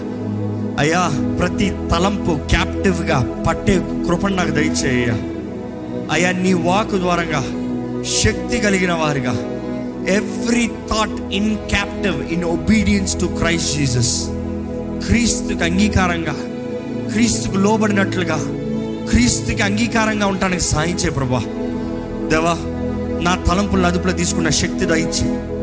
అయ్యా 0.79 1.35
ప్రతి 1.39 1.69
తలంపు 1.69 2.47
క్యాప్టివ్గా 2.49 3.43
పట్టే 3.47 3.81
కృపణ 4.07 4.33
నాకు 4.33 4.51
దయచేయ్యా. 4.51 5.13
అయ్యా 6.11 6.31
నీ 6.31 6.53
వాక్ 6.53 6.91
ద్వారంగా 6.91 7.43
శక్తి 8.23 8.57
కలిగిన 8.57 8.93
వారుగా. 8.93 9.35
Every 10.09 10.67
thought 10.67 11.33
in 11.33 11.57
captive 11.57 12.33
in 12.33 12.43
obedience 12.43 13.19
to 13.19 13.25
Christ 13.25 13.77
Jesus 13.77 14.23
క్రీస్తుకి 15.07 15.63
అంగీకారంగా 15.63 16.35
క్రీస్తుకు 17.11 17.57
లోబడినట్లుగా 17.57 18.37
క్రీస్తుకి 19.09 19.61
అంగీకారంగా 19.61 20.27
ఉండటానికి 20.27 20.63
సాయించే 20.63 21.09
ప్రభా. 21.09 21.39
దేవా 22.29 22.57
నా 23.21 23.35
తలంపులను 23.35 23.87
అదుపులో 23.87 24.13
తీసుకున్న 24.13 24.49
శక్తి 24.49 24.85
దయచేయి. 24.85 25.56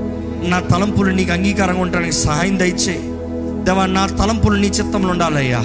నా 0.48 0.60
తలంపులు 0.60 1.10
నీకు 1.10 1.32
అంగీకారంగా 1.32 1.80
ఉండడానికి 1.80 2.12
సహాయం 2.12 2.58
దయచే. 2.58 3.00
దేవా 3.64 3.86
నా 3.86 4.06
తలంపులు 4.06 4.56
నీ 4.56 4.66
చిత్తంలో 4.66 5.08
ఉండాలయ్యా. 5.08 5.60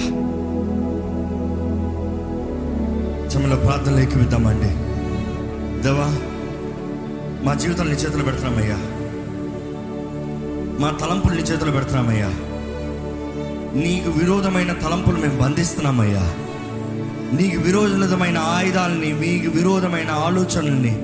చమలో 3.28 3.56
ప్రార్థనలు 3.56 4.00
ఎక్కువిద్దామండి. 4.00 4.68
దేవా 5.82 6.16
మా 7.44 7.54
జీవితాలు 7.54 7.88
నీ 7.88 7.94
చేతులు 7.94 8.22
పెడుతున్నామయ్యా. 8.22 8.76
మా 10.80 10.90
తలంపులు 10.90 11.34
నీ 11.34 11.42
చేతులు 11.42 11.70
పెడుతున్నామయ్యా. 11.70 12.28
నీకు 13.74 14.10
విరోధమైన 14.10 14.72
తలంపులు 14.72 15.16
మేము 15.16 15.38
బంధిస్తున్నామయ్యా. 15.40 16.32
నీకు 17.32 17.60
విరోధమైన 17.60 18.38
ఆయుధాలని 18.38 19.12
మీకు 19.12 19.50
విరోధమైన 19.50 20.10
ఆలోచనల్ని 20.10 21.02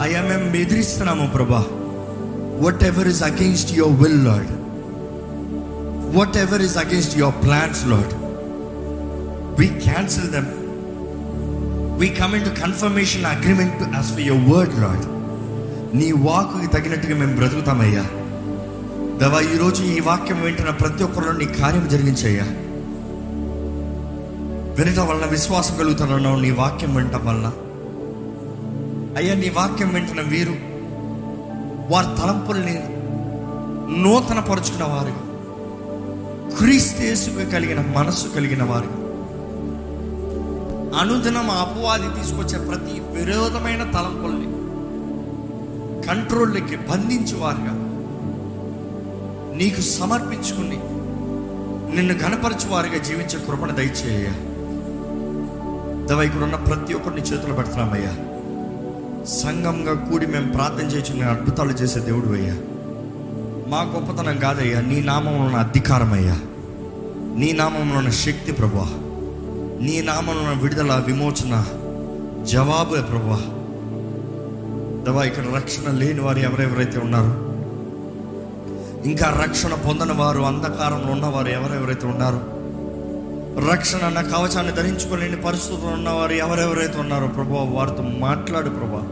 అయ్యా 0.00 0.22
మేము 0.22 0.56
ఎదిరిస్తున్నాము 0.56 1.26
ప్రభా. 1.26 1.66
Whatever 2.84 3.08
is 3.08 3.22
against 3.22 3.72
your 3.72 3.96
will 4.02 4.24
lord 4.24 4.50
whatever 6.36 6.62
is 6.62 6.76
against 6.76 7.18
your 7.18 7.34
plans 7.44 7.86
lord 7.86 8.14
we 9.60 9.66
cancel 9.66 10.30
them 10.30 10.46
we 11.98 12.08
come 12.08 12.34
in 12.34 12.44
to 12.44 12.60
confirmation 12.60 13.24
agreement 13.24 13.94
as 13.94 14.06
for 14.06 14.20
your 14.20 14.56
word 14.56 14.80
lord 14.80 15.04
నీ 15.96 16.12
వాక్కి 16.12 16.66
తగినట్టుగా 16.66 17.14
మేము 17.16 17.36
బ్రతుకుతామయ్యా. 17.36 18.04
దవా 19.18 19.40
ఈరోజు 19.40 19.82
ఈ 19.82 20.00
వాక్యం 20.00 20.42
వింటున్న 20.42 20.70
ప్రతి 20.70 21.04
ఒక్కరిలో 21.04 21.32
నీ 21.32 21.44
కార్యం 21.44 21.88
జరిగించయ్యా. 21.88 22.44
వినటం 24.78 25.08
వలన 25.08 25.26
విశ్వాసం 25.30 25.76
కలుగుతున్నావు 25.76 26.40
నీ 26.40 26.50
వాక్యం 26.50 26.94
వినటం 26.94 27.26
వలన. 27.26 27.52
అయ్యా 29.16 29.34
నీ 29.34 29.48
వాక్యం 29.48 29.94
వింటున్న 29.94 30.20
వీరు 30.20 30.73
వారి 31.90 32.06
తలంపుల్ని 32.20 32.76
నూతన 34.02 34.40
పరుచుకున్న 34.40 34.84
వారు 34.84 35.14
క్రీస్తేసుకు 36.56 37.50
కలిగిన 37.50 37.80
మనస్సు 37.80 38.28
కలిగిన 38.28 38.62
వారు 38.62 39.04
అనుదినం 40.96 41.50
అపవాది 41.50 42.20
తీసుకొచ్చే 42.20 42.58
ప్రతి 42.58 43.00
విరోధమైన 43.12 43.90
తలంపుల్ని 43.90 44.48
కంట్రోల్లోకి 46.06 46.76
బంధించేవారుగా 46.76 47.74
నీకు 49.56 49.80
సమర్పించుకుని 49.80 50.78
నిన్ను 51.96 52.14
గణపరచువారుగా 52.14 52.98
జీవించే 52.98 53.38
కృపణ 53.46 53.70
దయచేయ. 53.70 54.26
దవ 56.06 56.22
ఇక్కడ 56.22 56.66
ప్రతి 56.68 56.94
ఒక్కరిని 56.94 57.20
చేతులు 57.22 57.52
పెడుతున్నామయ్యా. 57.52 58.33
సంఘంగా 59.32 59.94
కూడి 59.94 60.26
మేము 60.26 60.52
ప్రార్థన 60.52 60.86
చేయొచ్చు 60.86 61.28
అద్భుతాలు 61.28 61.72
చేసే 61.72 62.00
దేవుడు 62.00 62.34
అయ్యా. 62.34 62.54
మా 63.68 63.82
గొప్పతనం 63.82 64.38
కాదయ్యా 64.38 64.80
నీ 64.80 65.00
నామంలో 65.00 65.44
ఉన్న 65.44 65.56
అధికారం 65.56 66.12
అయ్యా. 66.12 66.36
నీ 67.36 67.52
నామంలో 67.52 67.98
ఉన్న 67.98 68.10
శక్తి 68.10 68.52
ప్రభా 68.52 68.86
నీ 69.80 70.00
నామంలో 70.00 70.40
ఉన్న 70.40 70.62
విడుదల 70.62 70.94
విమోచన 71.06 71.54
జవాబు 72.44 72.96
ప్రభా 73.10 73.38
దవా 75.06 75.24
ఇక్కడ 75.24 75.46
రక్షణ 75.54 75.90
లేని 75.90 76.20
వారు 76.20 76.38
ఎవరెవరైతే 76.38 76.98
ఉన్నారో 76.98 77.32
ఇంకా 79.04 79.42
రక్షణ 79.44 79.74
పొందని 79.74 80.12
వారు 80.12 80.40
అంధకారంలో 80.40 81.12
ఉన్నవారు 81.12 81.48
ఎవరెవరైతే 81.48 82.06
ఉన్నారో 82.06 82.40
రక్షణ 83.68 84.04
అన్న 84.04 84.20
కవచాన్ని 84.20 84.72
ధరించుకోలేని 84.72 85.36
పరిస్థితులు 85.36 85.92
ఉన్నవారు 85.92 86.32
ఎవరెవరైతే 86.34 86.98
ఉన్నారో 86.98 87.26
ప్రభా 87.28 87.60
వారితో 87.74 88.02
మాట్లాడు 88.02 88.70
ప్రభా 88.70 89.02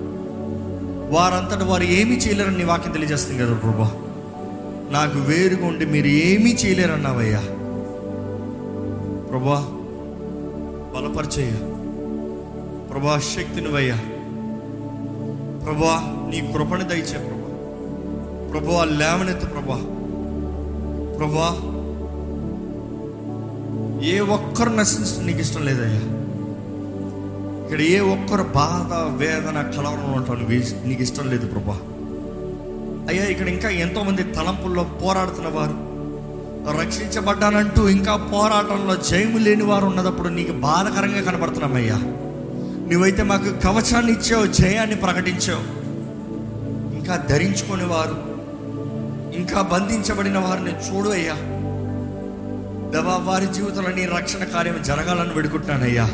వారంతట 1.12 1.62
వారు 1.62 1.83
ఏమీ 1.83 2.16
చేయలేరని 2.16 2.59
నీ 2.59 2.64
వాక్యం 2.64 2.92
తెలియజేస్తుంది 2.92 3.42
కదా 3.42 3.55
ప్రభా. 3.55 3.92
నాకు 4.90 5.18
వేరుగా 5.18 5.66
ఉండి 5.66 5.87
మీరు 5.87 6.07
ఏమీ 6.07 6.51
చేయలేరన్నావయ్యా. 6.53 7.40
ప్రభా 9.31 9.68
బలపరిచేయ. 10.94 11.53
ప్రభా 12.92 13.18
శక్తి 13.18 13.61
నువ్వయ్యా 13.61 13.96
ప్రభా 15.64 16.01
నీ 16.31 16.53
కృపణ 16.53 16.83
దయచే 16.83 17.18
ప్రభా. 17.18 17.42
ప్రభా 18.51 18.85
లేవనెత్తు 18.85 19.46
ప్రభా. 19.46 19.77
ప్రభా 21.18 21.79
ఏ 24.05 24.20
ఒక్కరు 24.20 24.70
నశించడం 24.70 25.27
నీకు 25.27 25.38
ఇష్టం 25.38 25.64
లేదయ్యా. 25.64 26.22
ఇక్కడ 27.73 27.85
ఏ 27.85 27.99
ఒక్కరు 27.99 28.43
బాధ 28.43 28.95
వేదన 28.95 29.63
కలవరం 29.77 30.13
ఉంటాను 30.13 30.49
నీకు 30.89 31.03
ఇష్టం 31.03 31.31
లేదు 31.31 31.47
ప్రభా. 31.47 31.73
అయ్యా 33.09 33.25
ఇక్కడ 33.25 33.49
ఇంకా 33.49 33.69
ఎంతోమంది 33.69 34.23
తలంపుల్లో 34.23 34.85
పోరాడుతున్న 34.85 35.49
వారు. 35.49 35.93
రక్షించబడ్డానంటూ 36.81 37.89
ఇంకా 37.89 38.17
పోరాటంలో 38.17 38.97
జయము 38.97 39.39
లేని 39.39 39.63
వారు 39.63 39.87
ఉన్నదప్పుడు 39.87 40.29
నీకు 40.29 40.53
బాధకరంగా 40.53 41.21
కనబడుతున్నామయ్యా. 41.21 41.97
నువ్వైతే 42.93 43.23
మాకు 43.23 43.51
కవచాన్ని 43.65 44.13
ఇచ్చావు 44.13 44.47
జయాన్ని 44.47 44.97
ప్రకటించావు. 44.97 45.65
ఇంకా 46.95 47.17
ధరించుకునే 47.17 47.85
వారు 47.85 48.17
ఇంకా 49.37 49.63
బంధించబడిన 49.63 50.39
వారిని 50.39 50.71
చూడు 50.71 51.09
అయ్యా. 51.09 51.35
దవా 52.91 53.17
వారి 53.17 53.47
జీవితంలో 53.55 53.91
నీ 53.91 54.07
రక్షణ 54.07 54.45
కార్యం 54.45 54.83
జరగాలని 54.83 55.35
వేడుకుంటున్నానయ్యా. 55.35 56.11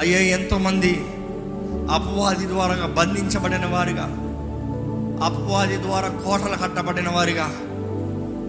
అయ్యే 0.00 0.18
ఎంతోమంది 0.30 0.92
అపవాది 1.90 2.46
ద్వారా 2.46 2.86
బంధించబడిన 2.98 3.66
వారుగా 3.66 4.06
అపవాది 5.22 5.76
ద్వారా 5.76 6.08
కోటలు 6.24 6.56
కట్టబడిన 6.56 7.08
వారిగా 7.08 7.46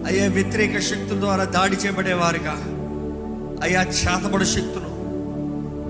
అయ్యా 0.08 0.26
వ్యతిరేక 0.28 0.80
శక్తుల 0.80 1.18
ద్వారా 1.20 1.44
దాడి 1.44 1.76
చేయబడే 1.76 2.14
వారిగా 2.14 2.54
అయ్యా 3.62 3.82
చేతబడి 3.96 4.46
శక్తులు 4.46 4.90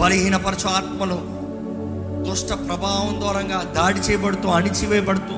బలహీనపరచు 0.00 0.68
ఆత్మలు 0.68 1.18
దుష్ట 2.26 2.52
ప్రభావం 2.64 3.12
ద్వారంగా 3.20 3.58
దాడి 3.76 4.00
చేయబడుతూ 4.00 4.48
అణిచివేయబడుతూ 4.48 5.36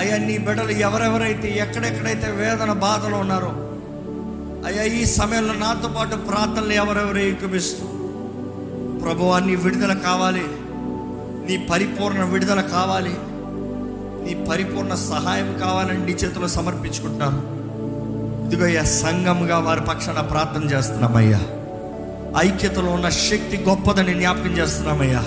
అయ్యా 0.00 0.16
నీ 0.18 0.36
బిడ్డలు 0.38 0.74
ఎవరెవరైతే 0.80 1.48
ఎక్కడెక్కడైతే 1.56 2.30
వేదన 2.32 2.72
బాధలు 2.80 3.16
ఉన్నారో 3.16 3.52
అయ్యా 4.66 4.84
ఈ 4.98 5.04
సమయంలో 5.12 5.54
నాతో 5.58 5.88
పాటు 5.88 6.16
ప్రార్థనలు 6.28 6.74
ఎవరెవరు 6.74 7.18
ఏకమిస్తూ 7.18 7.86
ప్రభువా 9.04 9.38
నీ 9.38 9.56
విడుదల 9.56 9.92
కావాలి. 9.92 10.42
నీ 11.48 11.66
పరిపూర్ణ 11.70 12.24
విడుదల 12.24 12.60
కావాలి. 12.60 13.14
నీ 14.26 14.46
పరిపూర్ణ 14.50 14.94
సహాయం 14.94 15.58
కావాలని 15.58 16.06
నీ 16.06 16.12
చేతిలో 16.12 16.48
సమర్పించుకుంటున్నాను. 16.48 17.54
ఇదిగో 18.46 18.64
అయ్యా 18.64 18.84
సంఘంగా 18.84 19.58
వారి 19.58 19.80
పక్షాన 19.80 20.20
ప్రార్థన 20.20 20.64
చేస్తున్నామయ్యా. 20.68 21.40
ఐక్యతలో 22.38 22.90
ఉన్న 22.90 23.08
శక్తి 23.08 23.64
గొప్పదని 23.68 24.14
జ్ఞాపకం 24.14 24.58
చేస్తున్నామయ్యా. 24.58 25.24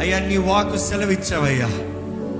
అయ్యా 0.00 0.18
నీ 0.18 0.36
వాకు 0.36 0.76
సెలవిచ్చావయ్యా. 0.76 1.68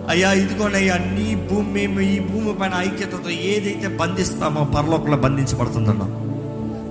అయ్యా 0.08 0.32
ఇదిగోనయ్యా 0.32 0.94
నీ 0.94 1.48
భూమి 1.50 1.72
మేము 1.72 2.00
ఈ 2.00 2.18
భూమి 2.18 2.54
పైన 2.54 2.72
ఐక్యతతో 2.78 3.30
ఏదైతే 3.30 3.88
బంధిస్తామో 3.88 4.64
పరలోకంలో 4.64 5.16
బంధించబడుతుందన్నాం. 5.16 6.24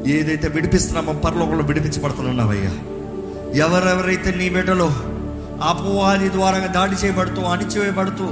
ఏదైతే 0.07 0.47
విడిపిస్తున్నామో 0.47 1.13
పరలోకంలో 1.13 1.65
విడిపించబడుతున్నావయ్యా 1.65 2.71
ఎవరెవరైతే 3.55 4.35
నీ 4.37 4.49
బిడ్డలో 4.49 4.85
అపవాది 5.63 6.29
ద్వారా 6.29 6.57
దాడి 6.57 7.05
చేయబడుతూ 7.05 7.41
అణిచివేయబడుతూ 7.41 8.25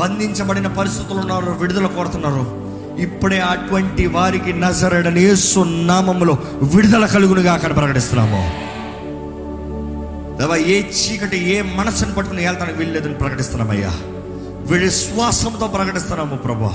బంధించబడిన 0.00 0.66
పరిస్థితులు 0.66 1.18
ఉన్నారో 1.18 1.52
విడుదల 1.52 1.86
కోరుతున్నారు 1.86 2.60
ఇప్పుడే 3.00 3.40
అటువంటి 3.40 4.06
వారికి 4.06 4.52
నజరడని 4.52 5.22
యేసు 5.22 5.60
నామములో 5.60 6.38
విడుదల 6.62 7.06
కలుగునుగా 7.06 7.52
అక్కడ 7.52 7.76
ప్రకటిస్తున్నాము. 7.76 8.70
దేవా 10.38 10.56
ఏ 10.56 10.82
చీకటి 10.82 11.50
ఏ 11.50 11.62
మనసును 11.62 12.14
పట్టుకుని 12.14 12.46
వెళ్తానికి 12.46 12.78
వీల్లేదని 12.78 13.14
ప్రకటిస్తున్నామయ్యా. 13.14 13.92
విశ్వాసంతో 14.76 15.66
ప్రకటిస్తున్నాము 15.66 16.36
ప్రభా. 16.36 16.72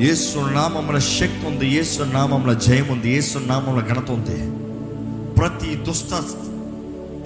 యేసు 0.00 0.38
నామంలో 0.38 1.00
శక్తి 1.00 1.46
ఉంది 1.46 1.66
యేసు 1.66 2.02
నామంలో 2.02 2.54
జయం 2.54 2.88
ఉంది 2.90 3.10
యేసు 3.10 3.38
నామంలో 3.38 3.82
ఘనత 3.82 4.10
ఉంది. 4.10 4.38
ప్రతి 5.34 5.74
దుష్ట 5.74 6.14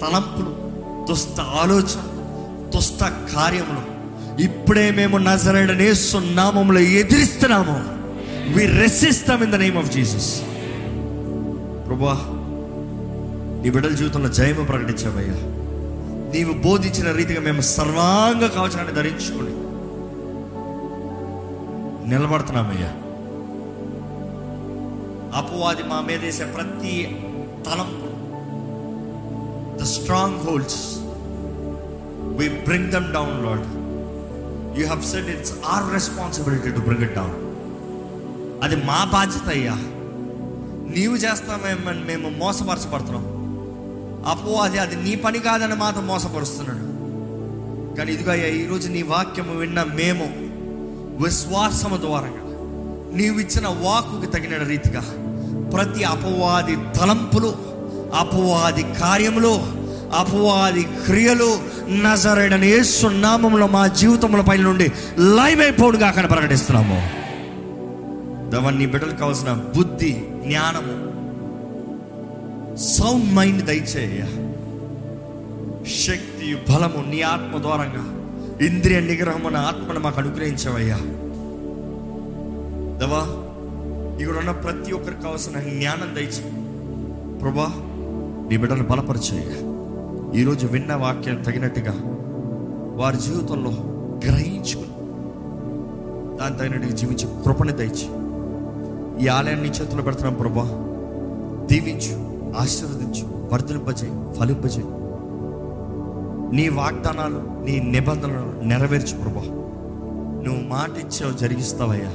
తలంపులు 0.01 0.51
దుష్ట 1.09 1.39
ఆలోచన 1.41 2.01
దుష్ట 2.75 3.03
కార్యములు. 3.03 3.83
ఇప్పుడే 4.41 4.91
మేము 4.91 5.17
నజరైన 5.17 5.93
సున్నామంలో 5.93 6.79
ఎదిరిస్తున్నాము. 6.79 8.01
We 8.53 8.65
రెసిస్తాం 8.65 9.43
in 9.43 9.51
the 9.51 9.55
name 9.55 9.77
of 9.77 9.91
Jesus 9.91 10.41
ప్రభా 11.87 12.13
నీ 13.63 13.69
బిడ్డల 13.69 13.91
జీవితంలో 13.91 14.29
జయము 14.29 14.65
ప్రకటించావయ్యా. 14.65 15.37
నీవు 16.33 16.53
బోధించిన 16.53 17.11
రీతిగా 17.11 17.41
మేము 17.41 17.61
సర్వాంగ 17.61 18.47
కవచాన్ని 18.47 18.93
ధరించుకొని 18.93 19.53
నిలబడుతున్నామయ్యా. 22.09 22.91
అపవాది 25.37 25.83
మా 25.83 26.01
మీద 26.01 26.19
వేసే 26.19 26.45
ప్రతి 26.45 27.17
తలంపు 27.65 28.00
the 29.81 29.83
strongholds 30.39 30.81
we 32.37 32.47
bring 32.49 32.91
them 32.91 33.13
down 33.13 33.45
lord 33.45 33.65
you 34.79 34.85
have 34.85 35.03
said 35.03 35.29
it's 35.29 35.53
our 35.65 35.93
responsibility 35.93 36.71
to 36.71 36.79
bring 36.79 37.03
it 37.03 37.15
down 37.15 37.37
అది 38.63 38.75
మా 38.75 39.03
బాధ్యత 39.03 39.49
అయ్యా. 39.49 39.75
నీవు 40.89 41.15
చేస్తామేమని 41.15 41.99
మేము 41.99 42.29
మోసపరచబడుతున్నాం. 42.29 43.25
అపో 44.27 44.51
అది 44.51 44.79
అది 44.79 44.95
నీ 44.95 45.15
పని 45.15 45.39
కాదని 45.39 45.75
మాత్రం 45.75 46.07
మోసపరుస్తున్నాడు. 46.07 46.85
కానీ 47.97 48.11
ఇదిగో 48.11 48.31
అయ్యా 48.31 48.47
ఈరోజు 48.47 48.87
నీ 48.87 49.01
వాక్యము 49.01 49.53
విన్న 49.53 49.83
మేము 49.83 50.27
విశ్వాసము 51.23 51.97
ద్వారా 51.97 52.29
నీవు 53.13 53.39
ఇచ్చిన 53.39 53.67
వాకుకి 53.67 54.27
తగిన 54.31 54.63
రీతిగా 54.63 55.01
ప్రతి 55.73 56.03
అపవాది 56.03 56.75
తలంపులు 56.99 57.70
అపవాది 58.13 58.83
కార్యములు 58.99 59.81
అపవాది 60.15 60.83
క్రియలు 60.83 61.59
నజరైన 61.89 62.63
యేసు 62.63 63.07
నామంలో 63.07 63.67
మా 63.67 63.87
జీవితంలో 63.87 64.43
పైన 64.43 64.61
నుండి 64.61 64.91
లైవ్ 65.19 65.61
అయిపోడుగా 65.61 66.07
అక్కడ 66.07 66.29
ప్రకటిస్తున్నాము. 66.29 67.21
దవన్ 68.49 68.79
నీ 68.79 68.85
బిడ్డలకు 68.85 69.17
కావాల్సిన 69.17 69.53
బుద్ధి 69.53 70.11
జ్ఞానము 70.47 71.11
సౌండ్ 72.77 73.33
మైండ్ 73.33 73.65
దయచేయ 73.65 74.21
శక్తి 76.05 76.73
బలము 76.73 77.09
నీ 77.09 77.21
ఆత్మ 77.21 77.57
ద్వారంగా 77.57 78.21
ఇంద్రియ 78.65 78.99
నిగ్రహం 78.99 79.55
ఆత్మను 79.55 79.99
మాకు 79.99 80.19
అనుగ్రహించవయ్యా. 80.19 80.97
దవా 82.99 83.21
ఇక్కడ 84.21 84.37
ఉన్న 84.37 84.51
ప్రతి 84.51 84.91
ఒక్కరికి 84.91 85.21
కావాల్సిన 85.21 85.59
జ్ఞానం 85.59 86.15
దయచే 86.15 86.41
ప్రభా 87.41 87.71
నీ 88.51 88.57
బిడ్డను 88.57 88.83
బలపరిచేయ. 88.83 89.49
ఈరోజు 90.41 90.67
విన్న 90.67 90.93
వాక్యం 90.93 91.43
తగినట్టుగా 91.43 91.93
వారి 92.95 93.17
జీవితంలో 93.17 93.71
గ్రహించుకుని 94.27 94.87
దాని 96.37 96.57
తగినట్టుగా 96.57 96.95
జీవించి 96.95 97.43
కృపణ 97.43 97.71
దయచి 97.71 98.07
ఈ 99.25 99.27
ఆలయాన్ని 99.27 99.69
చేతులు 99.69 100.01
పెడుతున్నాం 100.01 100.33
ప్రభా. 100.33 100.63
దీవించు 101.65 102.15
ఆశీర్వదించు 102.57 103.49
వర్ధలింపజేయి 103.53 104.33
ఫలింపజేయి. 104.39 104.87
నీ 106.55 106.69
వాగ్దానాలు 106.69 107.65
నీ 107.65 107.79
నిబంధనలు 107.79 108.67
నెరవేర్చు 108.67 109.17
ప్రభా. 109.17 109.41
నువ్వు 110.43 110.67
మాట 110.67 110.97
ఇచ్చావు 110.97 111.37
జరిగిస్తావయ్యా. 111.37 112.11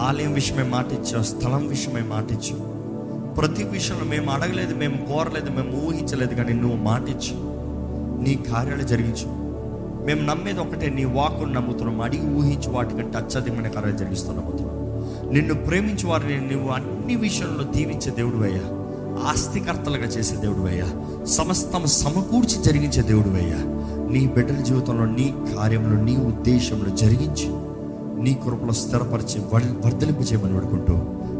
ఆలయం 0.00 0.32
విషయమే 0.32 0.62
మాట 0.62 0.92
ఇచ్చావు 0.92 1.22
స్థలం 1.22 1.66
విషయమే 1.66 2.00
మాట 2.00 2.32
ఇచ్చావు 2.32 2.73
ప్రతి 3.36 3.62
విషయంలో 3.64 4.04
మేము 4.04 4.30
అడగలేదు 4.30 4.74
మేము 4.74 4.96
కోరలేదు 4.96 5.50
మేము 5.50 5.86
ఊహించలేదు 5.86 6.34
కానీ 6.34 6.52
నువ్వు 6.52 6.76
మాటించు 6.76 7.34
నీ 8.24 8.34
కార్యాలు 8.52 8.82
జరిగించు. 8.82 9.28
మేము 10.06 10.20
నమ్మేది 10.20 10.60
ఒకటే 10.60 10.90
నీ 10.90 11.04
వాకును 11.04 11.52
నమ్ముతున్నాం. 11.52 12.00
అడిగి 12.00 12.26
ఊహించి 12.34 12.70
వాటికంటే 12.70 13.18
అత్యధికమైన 13.18 13.68
కార్యాలు 13.68 13.96
జరిగిస్తాం 13.96 14.36
నమ్ముతున్నాం 14.36 14.84
నిన్ను 15.34 15.54
ప్రేమించి 15.54 16.06
వారిని 16.06 16.52
నువ్వు 16.52 16.70
అన్ని 16.70 17.16
విషయంలో 17.16 17.64
దీవించే 17.72 18.10
దేవుడు 18.10 18.44
అయ్యా 18.44 18.64
ఆస్తికర్తలుగా 19.30 20.06
చేసే 20.06 20.36
దేవుడు 20.36 20.68
అయ్యా 20.68 20.88
సమస్తం 21.24 21.86
సమకూర్చి 21.86 22.62
జరిగించే 22.62 23.02
దేవుడు 23.02 23.28
అయ్యా 23.28 23.60
నీ 24.10 24.26
బిడ్డల 24.26 24.56
జీవితంలో 24.56 25.04
నీ 25.04 25.34
కార్యంలో 25.56 26.04
నీ 26.04 26.16
ఉద్దేశంలో 26.16 26.96
జరిగించి. 26.96 27.48
నీ 28.22 28.34
కృపలో 28.34 28.72
స్థిరపరిచి 28.72 29.38
వర్ధలింపు 29.84 30.20
చేయమని 30.20 30.56
పడుకుంటూ 30.56 30.94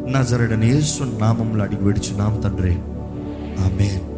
నా 0.07 0.23
యేసు 0.65 1.05
నామంలో 1.05 1.65
అడిగి 1.65 1.85
విడిచి 1.85 2.19
నామ 2.19 2.41
తండ్రి. 2.41 2.75
ఆమెన్. 3.65 4.14